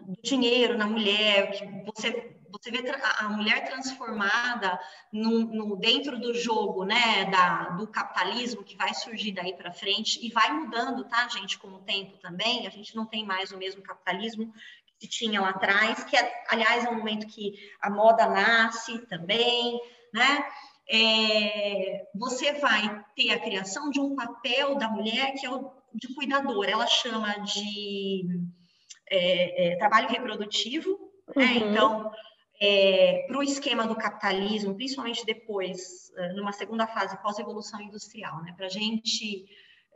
[0.00, 2.82] do dinheiro na mulher, que você você vê
[3.18, 4.78] a mulher transformada
[5.12, 10.18] no, no, dentro do jogo, né, da, do capitalismo que vai surgir daí para frente
[10.24, 12.66] e vai mudando, tá, gente, com o tempo também.
[12.66, 14.52] A gente não tem mais o mesmo capitalismo
[14.98, 19.80] que tinha lá atrás, que é, aliás é um momento que a moda nasce também,
[20.12, 20.44] né?
[20.90, 26.14] É, você vai ter a criação de um papel da mulher que é o de
[26.14, 26.70] cuidadora.
[26.70, 28.26] Ela chama de
[29.10, 30.98] é, é, trabalho reprodutivo,
[31.36, 31.44] né?
[31.44, 31.60] uhum.
[31.60, 31.70] né?
[31.70, 32.12] Então
[32.60, 38.52] é, para o esquema do capitalismo, principalmente depois, é, numa segunda fase pós-evolução industrial, né?
[38.56, 39.46] para a gente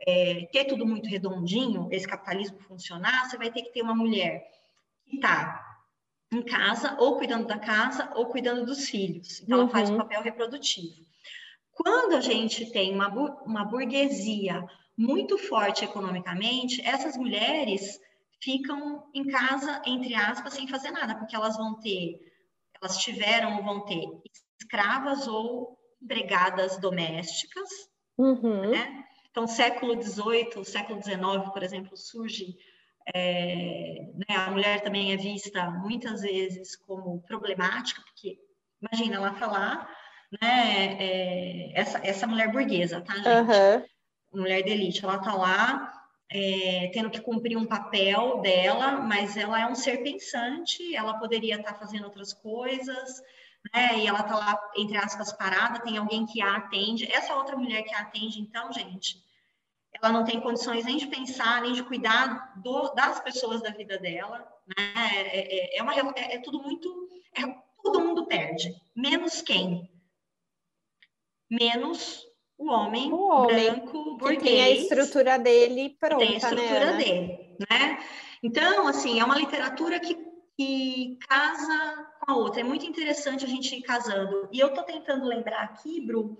[0.07, 4.45] é, ter tudo muito redondinho, esse capitalismo funcionar, você vai ter que ter uma mulher
[5.05, 5.61] que está
[6.31, 9.41] em casa, ou cuidando da casa, ou cuidando dos filhos.
[9.41, 9.63] Então, uhum.
[9.63, 9.99] ela faz um uhum.
[9.99, 11.03] papel reprodutivo.
[11.73, 13.09] Quando a gente tem uma,
[13.43, 14.65] uma burguesia
[14.97, 17.99] muito forte economicamente, essas mulheres
[18.41, 22.19] ficam em casa, entre aspas, sem fazer nada, porque elas vão ter
[22.83, 24.05] elas tiveram ou vão ter
[24.59, 27.69] escravas ou empregadas domésticas,
[28.17, 28.71] uhum.
[28.71, 29.05] né?
[29.31, 32.55] Então, século XVIII, século XIX, por exemplo, surge
[33.13, 38.37] é, né, a mulher também é vista muitas vezes como problemática, porque
[38.81, 39.89] imagina ela falar,
[40.41, 43.27] né, é, essa, essa mulher burguesa, tá, gente?
[43.27, 44.41] Uhum.
[44.41, 49.59] Mulher de elite, ela tá lá é, tendo que cumprir um papel dela, mas ela
[49.59, 53.21] é um ser pensante, ela poderia estar tá fazendo outras coisas,
[53.71, 53.99] né?
[53.99, 57.11] E ela está lá, entre aspas, parada, tem alguém que a atende.
[57.11, 59.23] Essa outra mulher que a atende, então, gente,
[59.93, 63.97] ela não tem condições nem de pensar, nem de cuidar do, das pessoas da vida
[63.97, 64.93] dela, né?
[65.27, 67.07] É, é, é uma, é, é tudo muito.
[67.37, 67.41] É,
[67.81, 69.89] todo mundo perde, menos quem?
[71.49, 72.25] Menos
[72.57, 74.39] o homem, o homem branco, burguês.
[74.39, 76.97] Que tem a estrutura dele pronta, Tem a estrutura né?
[76.97, 78.03] dele, né?
[78.41, 80.17] Então, assim, é uma literatura que,
[80.57, 82.61] que casa com a outra.
[82.61, 84.49] É muito interessante a gente ir casando.
[84.51, 86.37] E eu estou tentando lembrar aqui, Bru,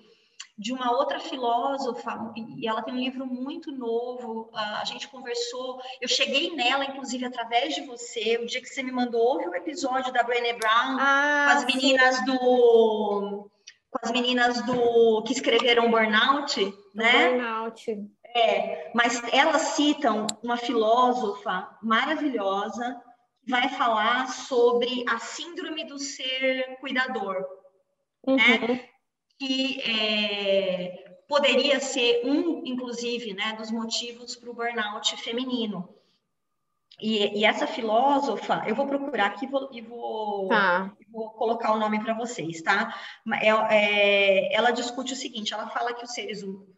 [0.57, 6.07] de uma outra filósofa, e ela tem um livro muito novo, a gente conversou, eu
[6.07, 10.13] cheguei nela, inclusive, através de você, o dia que você me mandou, houve um episódio
[10.13, 12.25] da Brené Brown, ah, com as meninas sim.
[12.25, 13.49] do
[13.93, 17.29] com as meninas do que escreveram Burnout, né?
[17.29, 18.09] Burnout.
[18.35, 22.99] É, mas elas citam uma filósofa maravilhosa
[23.43, 27.45] que vai falar sobre a síndrome do ser cuidador,
[28.25, 28.33] né?
[28.33, 28.67] uhum.
[28.67, 28.89] né?
[29.37, 35.87] Que é, poderia ser um, inclusive, né, dos motivos para o burnout feminino.
[36.99, 40.95] E, e, essa filósofa, eu vou procurar aqui vou, e vou, tá.
[41.11, 42.95] vou colocar o nome para vocês, tá?
[43.41, 46.69] É, é, ela discute o seguinte: ela fala que os seres humanos,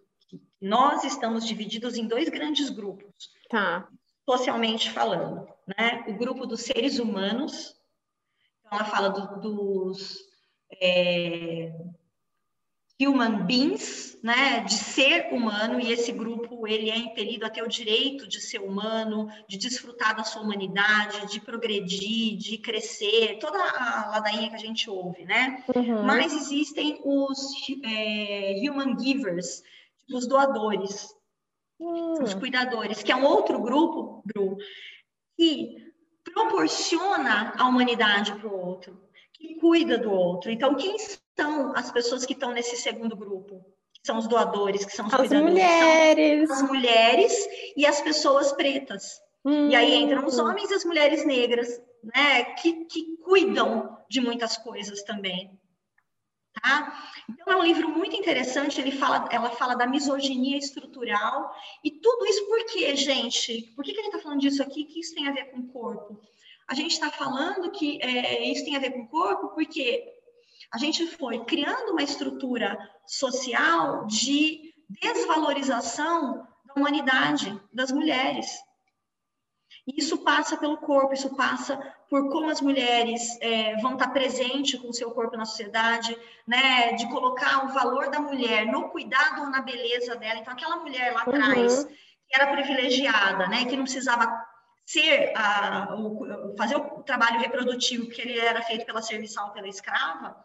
[0.62, 3.13] nós estamos divididos em dois grandes grupos,
[3.49, 3.88] tá.
[4.28, 5.47] socialmente falando,
[5.78, 6.06] né?
[6.08, 7.75] O grupo dos seres humanos,
[8.60, 10.25] então ela fala do, dos
[10.82, 11.71] é,
[13.01, 17.67] human beings, né, de ser humano, e esse grupo ele é impelido a ter o
[17.67, 24.10] direito de ser humano, de desfrutar da sua humanidade, de progredir, de crescer, toda a
[24.12, 25.63] ladainha que a gente ouve, né?
[25.75, 26.03] Uhum.
[26.03, 27.38] Mas existem os
[27.84, 29.62] é, human givers,
[29.99, 31.13] tipo, os doadores,
[31.77, 32.23] uhum.
[32.23, 34.58] os cuidadores, que é um outro grupo, Bru,
[35.38, 35.86] que
[36.23, 39.05] proporciona a humanidade para o outro,
[39.38, 40.50] que cuida do outro.
[40.50, 40.95] Então, quem
[41.38, 43.63] são as pessoas que estão nesse segundo grupo?
[43.93, 46.50] Que são os doadores, que são os as mulheres.
[46.50, 49.19] as mulheres e as pessoas pretas.
[49.43, 49.69] Hum.
[49.69, 54.58] E aí entram os homens e as mulheres negras, né, que, que cuidam de muitas
[54.58, 55.60] coisas também.
[56.62, 56.98] Tá?
[57.30, 62.26] Então é um livro muito interessante, ele fala, ela fala da misoginia estrutural e tudo
[62.26, 63.74] isso por quê, gente?
[63.76, 64.86] Por que, que a gente está falando disso aqui?
[64.86, 66.21] Que isso tem a ver com o corpo?
[66.67, 70.04] A gente está falando que é, isso tem a ver com o corpo porque
[70.73, 78.47] a gente foi criando uma estrutura social de desvalorização da humanidade das mulheres.
[79.88, 81.78] E isso passa pelo corpo, isso passa
[82.10, 86.93] por como as mulheres é, vão estar presentes com o seu corpo na sociedade, né?
[86.93, 90.39] De colocar o valor da mulher no cuidado ou na beleza dela.
[90.39, 91.88] Então, aquela mulher lá atrás, uhum.
[91.88, 93.65] que era privilegiada, né?
[93.65, 94.25] Que não precisava
[94.86, 100.38] ser a, o, fazer o trabalho reprodutivo que ele era feito pela serviçal, pela escrava,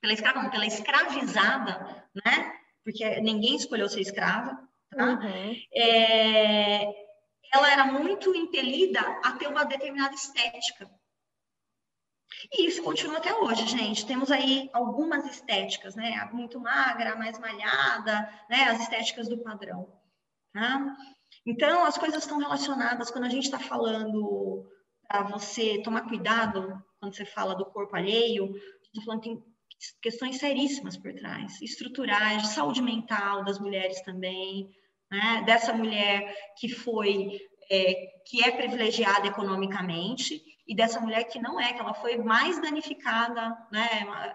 [0.00, 2.58] pela escrava, não, pela escravizada, né?
[2.84, 4.56] Porque ninguém escolheu ser escrava,
[4.90, 5.04] tá?
[5.04, 5.56] Uhum.
[5.74, 6.84] É,
[7.52, 10.88] ela era muito impelida a ter uma determinada estética.
[12.52, 14.06] E isso continua até hoje, gente.
[14.06, 16.14] Temos aí algumas estéticas, né?
[16.16, 18.64] A muito magra, a mais malhada, né?
[18.64, 19.90] As estéticas do padrão.
[20.52, 20.96] Tá?
[21.46, 23.10] Então, as coisas estão relacionadas.
[23.10, 24.64] Quando a gente está falando
[25.06, 29.44] para você tomar cuidado, quando você fala do corpo alheio, está falando que tem
[30.00, 34.70] questões seríssimas por trás, estruturais, de saúde mental das mulheres também,
[35.10, 35.42] né?
[35.44, 37.38] dessa mulher que foi,
[37.70, 37.94] é,
[38.26, 43.56] que é privilegiada economicamente e dessa mulher que não é, que ela foi mais danificada,
[43.70, 43.86] né,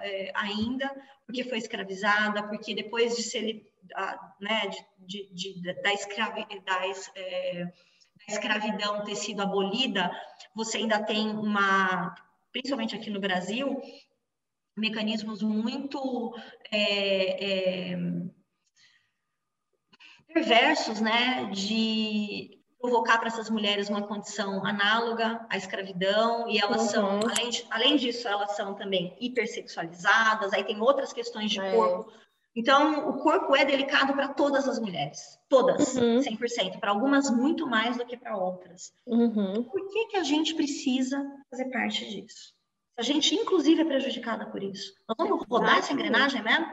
[0.02, 0.90] é, ainda,
[1.26, 3.64] porque foi escravizada, porque depois de ser,
[4.40, 4.68] né,
[5.00, 10.12] de, de, de da, escravi, da, é, da escravidão ter sido abolida,
[10.56, 12.16] você ainda tem uma,
[12.52, 13.82] principalmente aqui no Brasil,
[14.78, 16.36] mecanismos muito
[16.72, 17.98] é, é,
[20.34, 26.88] perversos, né, de provocar para essas mulheres uma condição análoga à escravidão, e elas uhum.
[26.88, 31.72] são, além, de, além disso, elas são também hipersexualizadas, aí tem outras questões de é.
[31.76, 32.12] corpo.
[32.56, 36.20] Então, o corpo é delicado para todas as mulheres, todas, uhum.
[36.20, 38.92] 100%, para algumas muito mais do que para outras.
[39.06, 39.64] Uhum.
[39.64, 42.54] Por que, que a gente precisa fazer parte disso?
[42.98, 44.94] A gente, inclusive, é prejudicada por isso.
[45.08, 46.66] Nós vamos rodar essa engrenagem mesmo?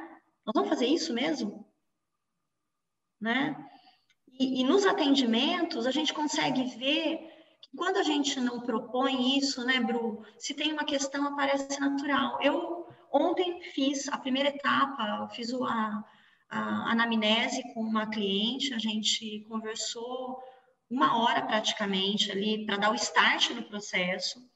[0.45, 1.65] Nós vamos fazer isso mesmo?
[3.21, 3.57] Né?
[4.39, 7.19] E, e nos atendimentos, a gente consegue ver
[7.61, 10.25] que quando a gente não propõe isso, né, Bru?
[10.39, 12.39] Se tem uma questão, aparece natural.
[12.43, 16.05] Eu ontem fiz a primeira etapa, fiz a,
[16.49, 20.43] a anamnese com uma cliente, a gente conversou
[20.89, 24.49] uma hora praticamente ali para dar o start no processo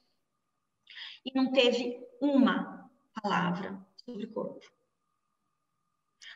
[1.25, 2.89] e não teve uma
[3.21, 4.65] palavra sobre o corpo.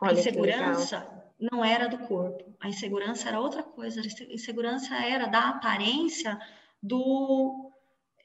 [0.01, 5.27] Olha a insegurança não era do corpo, a insegurança era outra coisa, a insegurança era
[5.27, 6.39] da aparência
[6.81, 7.71] do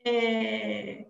[0.04, 1.09] é,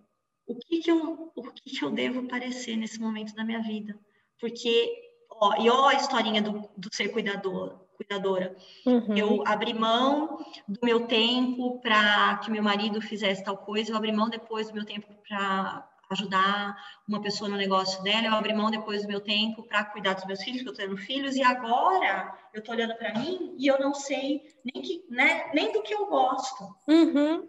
[0.51, 3.97] o que que eu o que que eu devo parecer nesse momento da minha vida,
[4.41, 4.93] porque
[5.31, 8.57] ó, e ó a historinha do, do ser cuidador, cuidadora.
[8.85, 9.17] Uhum.
[9.17, 14.11] Eu abri mão do meu tempo para que meu marido fizesse tal coisa, eu abri
[14.11, 18.69] mão depois do meu tempo para ajudar uma pessoa no negócio dela, eu abri mão
[18.69, 21.43] depois do meu tempo para cuidar dos meus filhos, que eu estou tendo filhos, e
[21.45, 25.81] agora eu estou olhando para mim e eu não sei nem, que, né, nem do
[25.83, 26.65] que eu gosto.
[26.89, 27.49] Uhum.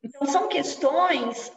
[0.00, 1.52] Então, são questões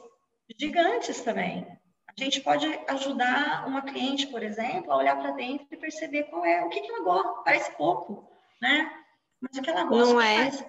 [0.58, 1.66] gigantes também.
[2.08, 6.46] A gente pode ajudar uma cliente, por exemplo, a olhar para dentro e perceber qual
[6.46, 8.30] é, o que, que ela gosta, parece pouco,
[8.62, 8.92] né?
[9.40, 10.52] Mas o que ela gosta, não é.
[10.52, 10.66] Faz,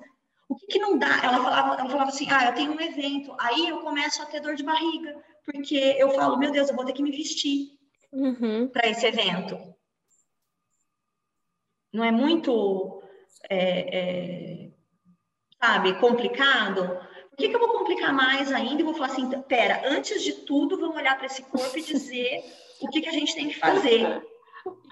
[0.48, 1.20] o que, que não dá?
[1.22, 4.40] Ela falava, ela falava assim, ah, eu tenho um evento, aí eu começo a ter
[4.40, 7.70] dor de barriga, porque eu falo, meu Deus, eu vou ter que me vestir
[8.12, 8.68] uhum.
[8.68, 9.58] para esse evento.
[11.92, 13.02] Não é muito,
[13.50, 14.70] é, é,
[15.60, 17.00] sabe, complicado?
[17.32, 20.32] Por que, que eu vou complicar mais ainda e vou falar assim, pera, antes de
[20.32, 22.44] tudo, vamos olhar para esse corpo e dizer
[22.80, 24.22] o que, que a gente tem que fazer.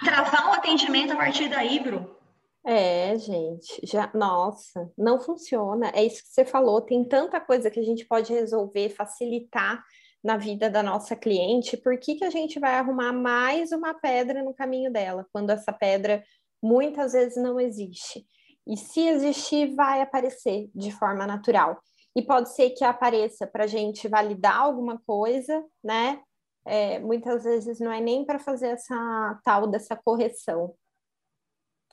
[0.02, 2.18] Travar o um atendimento a partir daí, Bru.
[2.64, 5.90] É, gente, já, nossa, não funciona.
[5.94, 9.84] É isso que você falou, tem tanta coisa que a gente pode resolver, facilitar
[10.22, 14.42] na vida da nossa cliente, por que, que a gente vai arrumar mais uma pedra
[14.42, 16.22] no caminho dela, quando essa pedra
[16.62, 18.26] muitas vezes não existe?
[18.66, 21.80] E se existir, vai aparecer de forma natural.
[22.16, 26.22] E pode ser que apareça para a gente validar alguma coisa, né?
[26.66, 30.74] É, muitas vezes não é nem para fazer essa tal dessa correção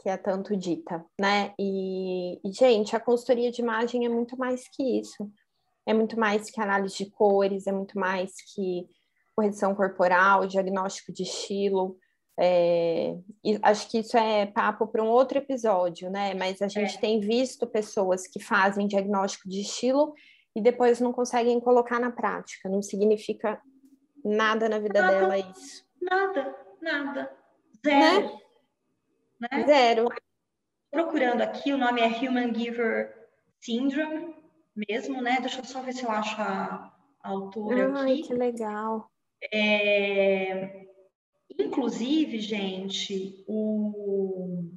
[0.02, 1.54] que é tanto dita, né?
[1.60, 5.32] E, e, gente, a consultoria de imagem é muito mais que isso
[5.88, 8.86] é muito mais que análise de cores, é muito mais que
[9.34, 11.98] correção corporal, diagnóstico de estilo.
[12.40, 13.18] É,
[13.64, 16.34] acho que isso é papo para um outro episódio, né?
[16.36, 17.00] Mas a gente é.
[17.00, 20.14] tem visto pessoas que fazem diagnóstico de estilo
[20.56, 22.70] e depois não conseguem colocar na prática.
[22.70, 23.60] Não significa
[24.24, 25.86] nada na vida nada, dela isso.
[26.02, 27.32] Nada, nada.
[27.84, 28.40] Zero.
[29.40, 29.50] Né?
[29.52, 29.66] Né?
[29.66, 30.08] Zero.
[30.92, 33.30] Procurando aqui, o nome é Human Giver
[33.60, 34.36] Syndrome
[34.76, 35.38] mesmo, né?
[35.42, 38.24] Deixa eu só ver se eu acho a, a autora Ai, aqui.
[38.24, 39.12] que legal.
[39.52, 40.88] É,
[41.58, 44.72] inclusive, gente, o,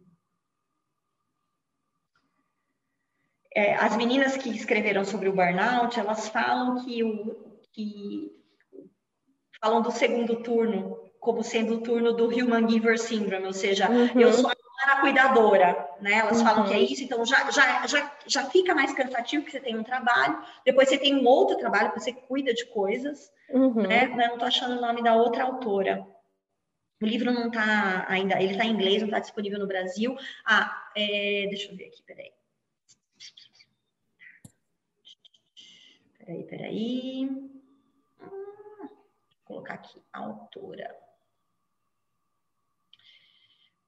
[3.54, 8.32] é, as meninas que escreveram sobre o burnout, elas falam que o que
[9.60, 14.18] falam do segundo turno como sendo o turno do Human Giver Syndrome, ou seja, uhum.
[14.18, 16.14] eu sou a cuidadora, né?
[16.14, 16.44] Elas uhum.
[16.44, 19.76] falam que é isso, então já, já, já, já fica mais cansativo que você tem
[19.76, 23.86] um trabalho, depois você tem um outro trabalho, você cuida de coisas, uhum.
[23.86, 24.04] né?
[24.04, 26.06] Eu não estou achando o nome da outra autora.
[27.01, 30.16] O livro não está ainda, ele está em inglês, não está disponível no Brasil.
[30.44, 32.32] Ah, é, deixa eu ver aqui, peraí.
[36.18, 37.26] Peraí, peraí.
[37.26, 37.61] Hum,
[38.20, 38.88] vou
[39.44, 40.94] colocar aqui, autora.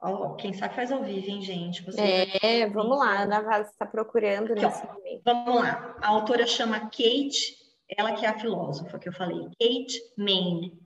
[0.00, 1.84] Oh, quem sabe faz ao vivo, hein, gente?
[1.84, 5.22] Você é, vamos lá, Ana Vaz está procurando Aqui, nesse ó, momento.
[5.24, 5.96] Vamos lá.
[6.00, 7.56] A autora chama Kate,
[7.88, 10.81] ela que é a filósofa que eu falei, Kate Maine.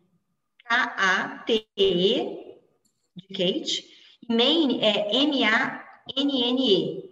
[0.69, 2.57] K-A-T-E,
[3.17, 3.85] de Kate.
[4.29, 7.07] E Maine é M-A-N-N-E.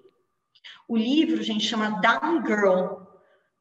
[0.89, 3.05] O livro, gente, chama Down Girl,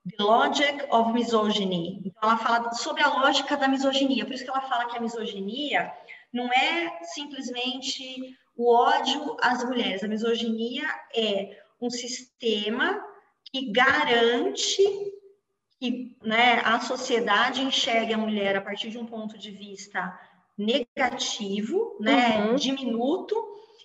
[0.10, 2.02] The Logic of Misogyny.
[2.06, 4.26] Então, ela fala sobre a lógica da misoginia.
[4.26, 5.94] Por isso que ela fala que a misoginia
[6.34, 10.04] não é simplesmente o ódio às mulheres.
[10.04, 10.84] A misoginia
[11.16, 13.02] é um sistema
[13.52, 14.82] que garante
[15.84, 20.18] que né, a sociedade enxergue a mulher a partir de um ponto de vista
[20.58, 22.56] negativo, né, uhum.
[22.56, 23.36] diminuto,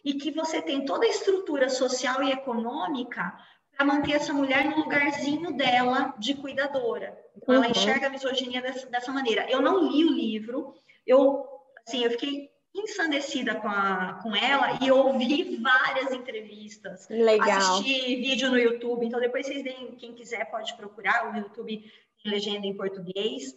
[0.05, 3.37] e que você tem toda a estrutura social e econômica
[3.77, 7.19] para manter essa mulher no lugarzinho dela de cuidadora.
[7.37, 7.65] Então, uhum.
[7.65, 9.51] ela enxerga a misoginia dessa, dessa maneira.
[9.51, 10.75] Eu não li o livro,
[11.05, 11.45] eu
[11.85, 17.09] assim, eu fiquei ensandecida com, a, com ela e ouvi várias entrevistas.
[17.09, 17.59] Legal.
[17.59, 21.91] Assisti vídeo no YouTube, então depois vocês deem, quem quiser pode procurar, o YouTube
[22.23, 23.55] tem legenda em português.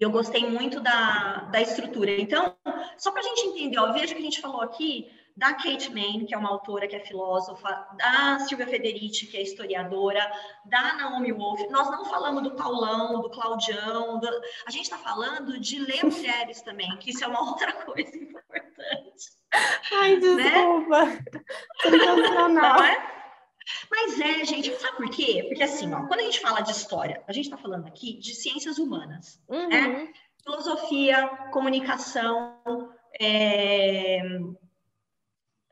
[0.00, 2.10] E eu gostei muito da, da estrutura.
[2.20, 2.56] Então,
[2.96, 6.26] só para a gente entender, ó, veja que a gente falou aqui da Kate Mann,
[6.26, 10.20] que é uma autora, que é filósofa, da Silvia Federici, que é historiadora,
[10.64, 11.60] da Naomi Wolf.
[11.70, 14.26] Nós não falamos do Paulão, do Claudião, do...
[14.66, 19.28] a gente está falando de ler mulheres também, que isso é uma outra coisa importante.
[19.92, 21.04] Ai, desculpa.
[21.04, 21.24] Né?
[21.82, 22.78] Sensacional.
[22.88, 23.18] É?
[23.90, 25.44] Mas é, gente, sabe por quê?
[25.46, 28.34] Porque assim, ó, quando a gente fala de história, a gente está falando aqui de
[28.34, 29.58] ciências humanas, né?
[29.58, 29.68] uhum.
[29.68, 30.12] né?
[30.42, 32.56] Filosofia, comunicação,
[33.20, 34.22] é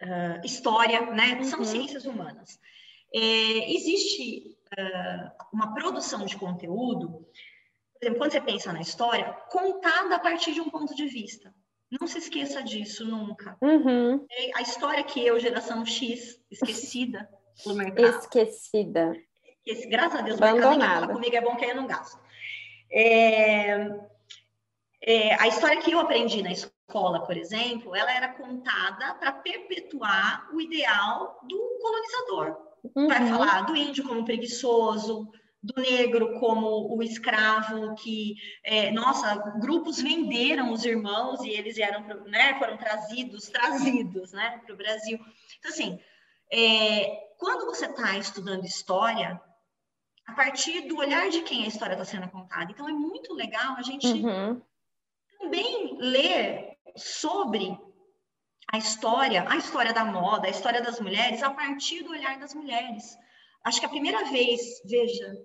[0.03, 1.43] uh, história, né?
[1.45, 1.65] São uhum.
[1.65, 2.59] ciências humanas.
[3.15, 7.27] É, existe uh, uma produção de conteúdo,
[7.99, 11.55] por exemplo, quando você pensa na história, contada a partir de um ponto de vista.
[11.91, 13.57] Não se esqueça disso nunca.
[13.61, 14.27] Uhum.
[14.31, 17.29] É a história que eu, geração X, esquecida
[17.63, 18.19] pelo mercado.
[18.19, 19.17] Esquecida.
[19.65, 20.75] Esse, graças a Deus, Abandonada.
[20.75, 22.21] o mercado comigo é bom que eu não gasto.
[22.91, 23.89] É,
[25.03, 30.49] é, a história que eu aprendi na escola, por exemplo, ela era contada para perpetuar
[30.55, 32.57] o ideal do colonizador.
[32.95, 33.09] Uhum.
[33.09, 35.29] Vai falar do índio como preguiçoso,
[35.63, 42.03] do negro como o escravo que, é, nossa, grupos venderam os irmãos e eles eram,
[42.27, 45.19] né, foram trazidos, trazidos, né, para o Brasil.
[45.59, 45.99] Então, assim,
[46.53, 49.41] é, quando você está estudando história,
[50.25, 52.71] a partir do olhar de quem a história está sendo contada.
[52.71, 54.61] Então, é muito legal a gente uhum
[55.39, 57.79] também ler sobre
[58.73, 62.55] a história, a história da moda, a história das mulheres, a partir do olhar das
[62.55, 63.17] mulheres.
[63.65, 65.37] Acho que a primeira vez, veja,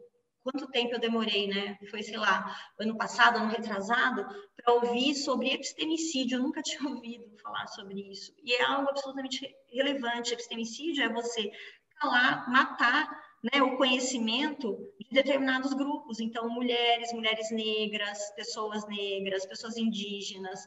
[0.43, 1.77] quanto tempo eu demorei, né?
[1.89, 4.25] Foi, sei lá, ano passado, ano retrasado,
[4.55, 6.37] para ouvir sobre epistemicídio.
[6.37, 8.33] Eu nunca tinha ouvido falar sobre isso.
[8.43, 10.33] E é algo absolutamente relevante.
[10.33, 11.51] Epistemicídio é você
[11.99, 13.07] calar, matar
[13.43, 16.19] né, o conhecimento de determinados grupos.
[16.19, 20.59] Então, mulheres, mulheres negras, pessoas negras, pessoas indígenas.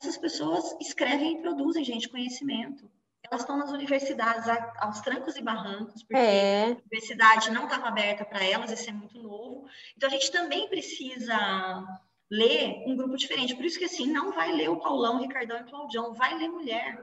[0.00, 2.90] Essas pessoas escrevem e produzem, gente, conhecimento.
[3.22, 4.46] Elas estão nas universidades
[4.78, 6.64] aos trancos e barrancos, porque é.
[6.64, 9.66] a universidade não estava aberta para elas, isso é muito novo.
[9.96, 11.84] Então, a gente também precisa
[12.30, 13.54] ler um grupo diferente.
[13.54, 16.36] Por isso que, assim, não vai ler o Paulão, o Ricardão e o Claudião, vai
[16.36, 16.98] ler mulher.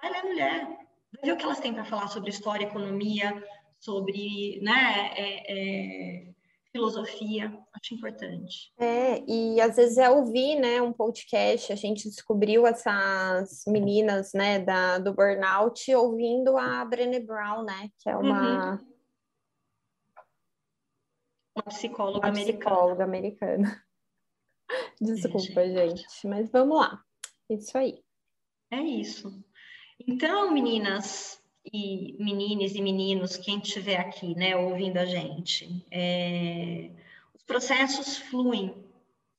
[0.00, 0.64] Vai ler mulher.
[0.64, 3.42] Vai ver o que elas têm para falar sobre história, economia,
[3.78, 6.34] sobre né, é, é,
[6.78, 8.72] filosofia, acho importante.
[8.78, 14.60] É, e às vezes é ouvir, né, um podcast, a gente descobriu essas meninas, né,
[14.60, 18.72] da, do burnout ouvindo a Brené Brown, né, que é uma...
[18.72, 18.88] Uhum.
[21.56, 22.58] Uma psicóloga uma americana.
[22.58, 23.84] psicóloga americana.
[25.00, 26.02] Desculpa, é, gente.
[26.02, 27.02] gente, mas vamos lá.
[27.50, 28.00] Isso aí.
[28.70, 29.42] É isso.
[30.06, 31.37] Então, meninas,
[31.72, 36.90] e meninas e meninos, quem estiver aqui, né, ouvindo a gente, é,
[37.34, 38.74] os processos fluem.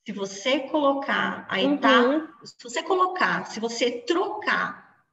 [0.06, 1.76] Se você colocar a uhum.
[1.76, 5.04] etapa, se você colocar, se você trocar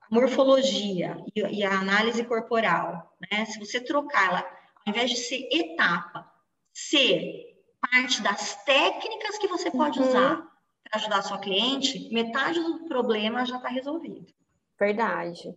[0.00, 5.16] a morfologia e, e a análise corporal, né, se você trocar ela, ao invés de
[5.16, 6.30] ser etapa,
[6.72, 10.08] ser parte das técnicas que você pode uhum.
[10.08, 10.36] usar
[10.84, 14.26] para ajudar a sua cliente, metade do problema já está resolvido.
[14.78, 15.56] Verdade.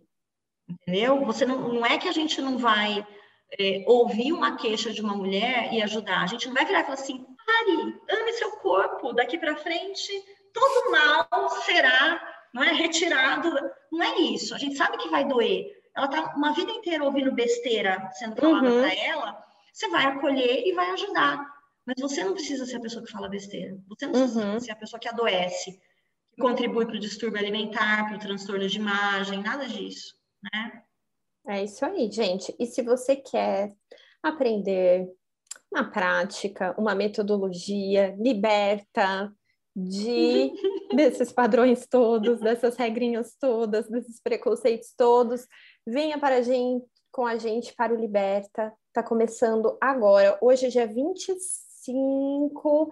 [0.68, 1.24] Entendeu?
[1.24, 3.06] Você não, não é que a gente não vai
[3.58, 6.22] é, ouvir uma queixa de uma mulher e ajudar.
[6.22, 10.12] A gente não vai virar e falar assim: pare, ame seu corpo, daqui para frente
[10.54, 12.22] todo mal será
[12.54, 13.50] não é, retirado.
[13.92, 14.54] Não é isso.
[14.54, 15.66] A gente sabe que vai doer.
[15.94, 18.80] Ela tá uma vida inteira ouvindo besteira sendo falada uhum.
[18.80, 19.44] para ela.
[19.72, 21.44] Você vai acolher e vai ajudar.
[21.84, 23.76] Mas você não precisa ser a pessoa que fala besteira.
[23.88, 24.60] Você não precisa uhum.
[24.60, 25.72] ser a pessoa que adoece,
[26.32, 30.14] que contribui para o distúrbio alimentar, para o transtorno de imagem, nada disso
[30.52, 30.82] né?
[31.46, 32.54] É isso aí, gente.
[32.58, 33.72] E se você quer
[34.22, 35.08] aprender
[35.70, 39.32] na prática, uma metodologia liberta
[39.76, 40.52] de
[40.94, 45.46] desses padrões todos, dessas regrinhas todas, desses preconceitos todos,
[45.86, 48.74] venha para a gente com a gente para o Liberta.
[48.92, 50.36] Tá começando agora.
[50.42, 52.90] Hoje é dia 25,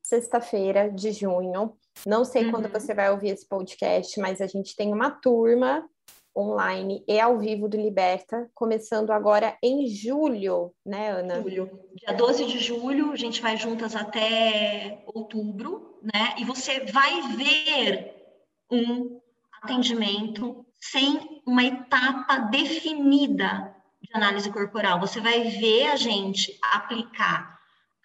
[0.00, 1.76] sexta-feira de junho.
[2.06, 2.52] Não sei uhum.
[2.52, 5.84] quando você vai ouvir esse podcast, mas a gente tem uma turma
[6.36, 11.42] online e ao vivo do Liberta, começando agora em julho, né, Ana?
[11.42, 11.70] Julho.
[11.94, 16.34] Dia 12 de julho, a gente vai juntas até outubro, né?
[16.38, 18.14] E você vai ver
[18.70, 19.20] um
[19.62, 24.98] atendimento sem uma etapa definida de análise corporal.
[25.00, 27.52] Você vai ver a gente aplicar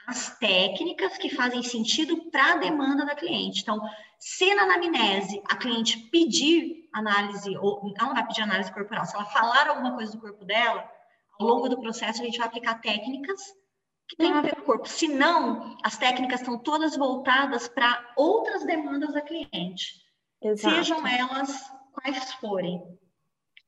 [0.07, 3.61] as técnicas que fazem sentido para a demanda da cliente.
[3.61, 3.81] Então,
[4.17, 9.15] se na anamnese a cliente pedir análise, ou ela não vai pedir análise corporal, se
[9.15, 10.89] ela falar alguma coisa do corpo dela,
[11.39, 13.41] ao longo do processo a gente vai aplicar técnicas
[14.07, 14.87] que tenham a ver com o corpo.
[14.87, 20.01] Se não, as técnicas estão todas voltadas para outras demandas da cliente,
[20.41, 20.75] Exato.
[20.75, 22.81] sejam elas quais forem.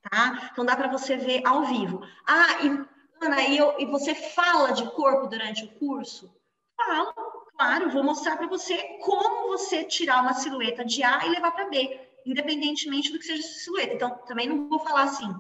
[0.10, 0.50] Tá?
[0.52, 2.02] Então dá para você ver ao vivo.
[2.26, 6.34] Ah, e Ana, e, eu, e você fala de corpo durante o curso?
[6.78, 7.14] Falo,
[7.58, 11.70] claro, vou mostrar para você como você tirar uma silhueta de A e levar para
[11.70, 13.94] B, independentemente do que seja silhueta.
[13.94, 15.34] Então, também não vou falar assim,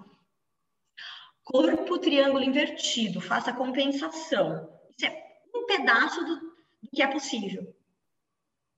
[1.44, 4.70] corpo triângulo invertido, faça compensação.
[4.98, 7.76] Isso é um pedaço do, do que é possível.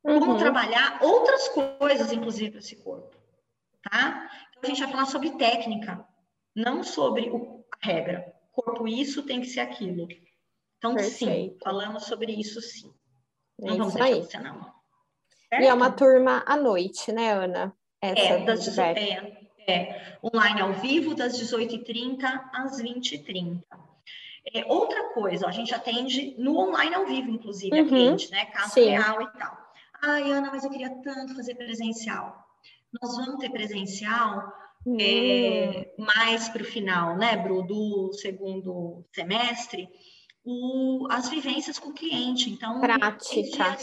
[0.03, 0.19] Uhum.
[0.19, 3.15] Como trabalhar outras coisas, inclusive, para esse corpo.
[3.89, 4.29] Tá?
[4.51, 6.05] Então, a gente vai falar sobre técnica,
[6.55, 10.07] não sobre o, a regra corpo isso tem que ser aquilo.
[10.77, 11.53] Então, Perfeito.
[11.53, 12.93] sim, falamos sobre isso sim.
[13.59, 14.61] Não é vamos deixar você não.
[15.49, 15.63] Certo?
[15.63, 17.75] E é uma turma à noite, né, Ana?
[18.01, 19.37] Essa é, das, é,
[19.67, 23.61] é, online ao vivo, das 18h30 às 20h30.
[24.53, 27.85] É, outra coisa, ó, a gente atende no online ao vivo, inclusive, uhum.
[27.85, 28.45] a cliente, né?
[28.45, 28.89] Caso Sim.
[28.89, 29.55] real e tal.
[30.01, 32.43] Ai, Ana, mas eu queria tanto fazer presencial.
[32.99, 34.51] Nós vamos ter presencial
[34.99, 39.87] é, mais para o final, né, Bru, do segundo semestre,
[40.43, 42.49] o, as vivências com o cliente.
[42.49, 43.77] Então, prática.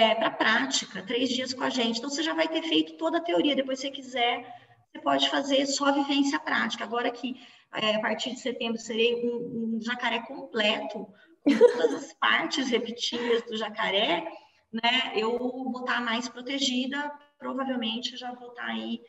[0.00, 1.98] É, para prática, três dias com a gente.
[1.98, 3.54] Então, você já vai ter feito toda a teoria.
[3.54, 4.46] Depois, se você quiser,
[4.90, 6.84] você pode fazer só a vivência prática.
[6.84, 7.36] Agora que
[7.74, 11.06] é, a partir de setembro serei um, um jacaré completo,
[11.44, 14.26] com todas as partes repetidas do jacaré,
[14.72, 15.12] né?
[15.14, 19.02] Eu vou estar mais protegida, provavelmente já vou estar aí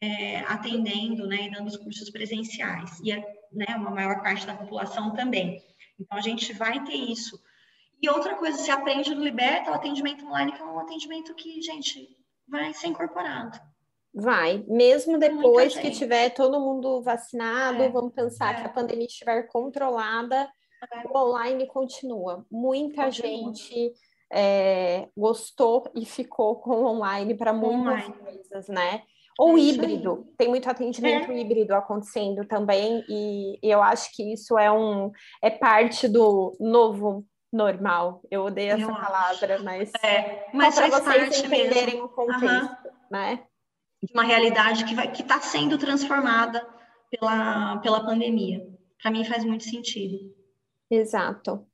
[0.00, 3.12] é, atendendo né, e dando os cursos presenciais, e
[3.52, 5.60] né, uma maior parte da população também.
[5.98, 7.36] Então, a gente vai ter isso.
[8.02, 11.60] E outra coisa, se aprende no Liberta, o atendimento online, que é um atendimento que,
[11.62, 12.08] gente,
[12.48, 13.58] vai ser incorporado.
[14.14, 18.60] Vai, mesmo depois que tiver todo mundo vacinado, é, vamos pensar é.
[18.60, 20.48] que a pandemia estiver controlada,
[20.90, 21.08] é.
[21.08, 22.46] o online continua.
[22.50, 23.54] Muita continua.
[23.54, 23.92] gente
[24.32, 29.02] é, gostou e ficou com o online para muitas coisas, né?
[29.38, 31.38] Ou é híbrido, tem muito atendimento é.
[31.38, 35.10] híbrido acontecendo também, e eu acho que isso é um
[35.42, 37.22] é parte do novo
[37.52, 38.22] normal.
[38.30, 39.64] Eu odeio essa eu palavra, acho.
[39.64, 42.04] mas, é, mas para vocês entenderem mesmo.
[42.04, 42.92] o contexto, uhum.
[43.10, 43.44] né?
[44.02, 46.66] De uma realidade que vai que está sendo transformada
[47.10, 48.66] pela, pela pandemia.
[49.00, 50.18] Para mim faz muito sentido.
[50.90, 51.66] Exato.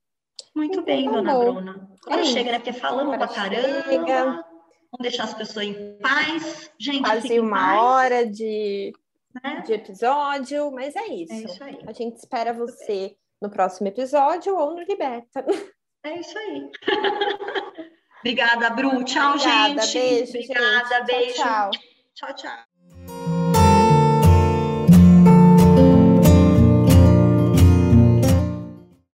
[0.54, 1.54] Muito então, bem, tá dona bom.
[1.54, 1.90] Bruna.
[2.06, 2.58] Agora é chega, né?
[2.58, 3.82] Porque falamos pra caramba.
[3.84, 4.24] Chega.
[4.24, 6.70] Vamos deixar as pessoas em paz.
[6.78, 7.82] Gente, quase uma paz.
[7.82, 8.92] hora de,
[9.42, 9.62] né?
[9.64, 11.32] de episódio, mas é isso.
[11.32, 11.78] É isso aí.
[11.86, 13.16] A gente espera você.
[13.42, 15.44] No próximo episódio ou no Liberta.
[16.04, 16.70] É isso aí.
[18.20, 19.04] Obrigada, Bru.
[19.04, 20.32] Tchau, Obrigada, gente.
[20.32, 21.06] Beijo, Obrigada, gente.
[21.06, 21.34] beijo.
[21.34, 21.80] Tchau, tchau.
[22.14, 22.71] tchau, tchau.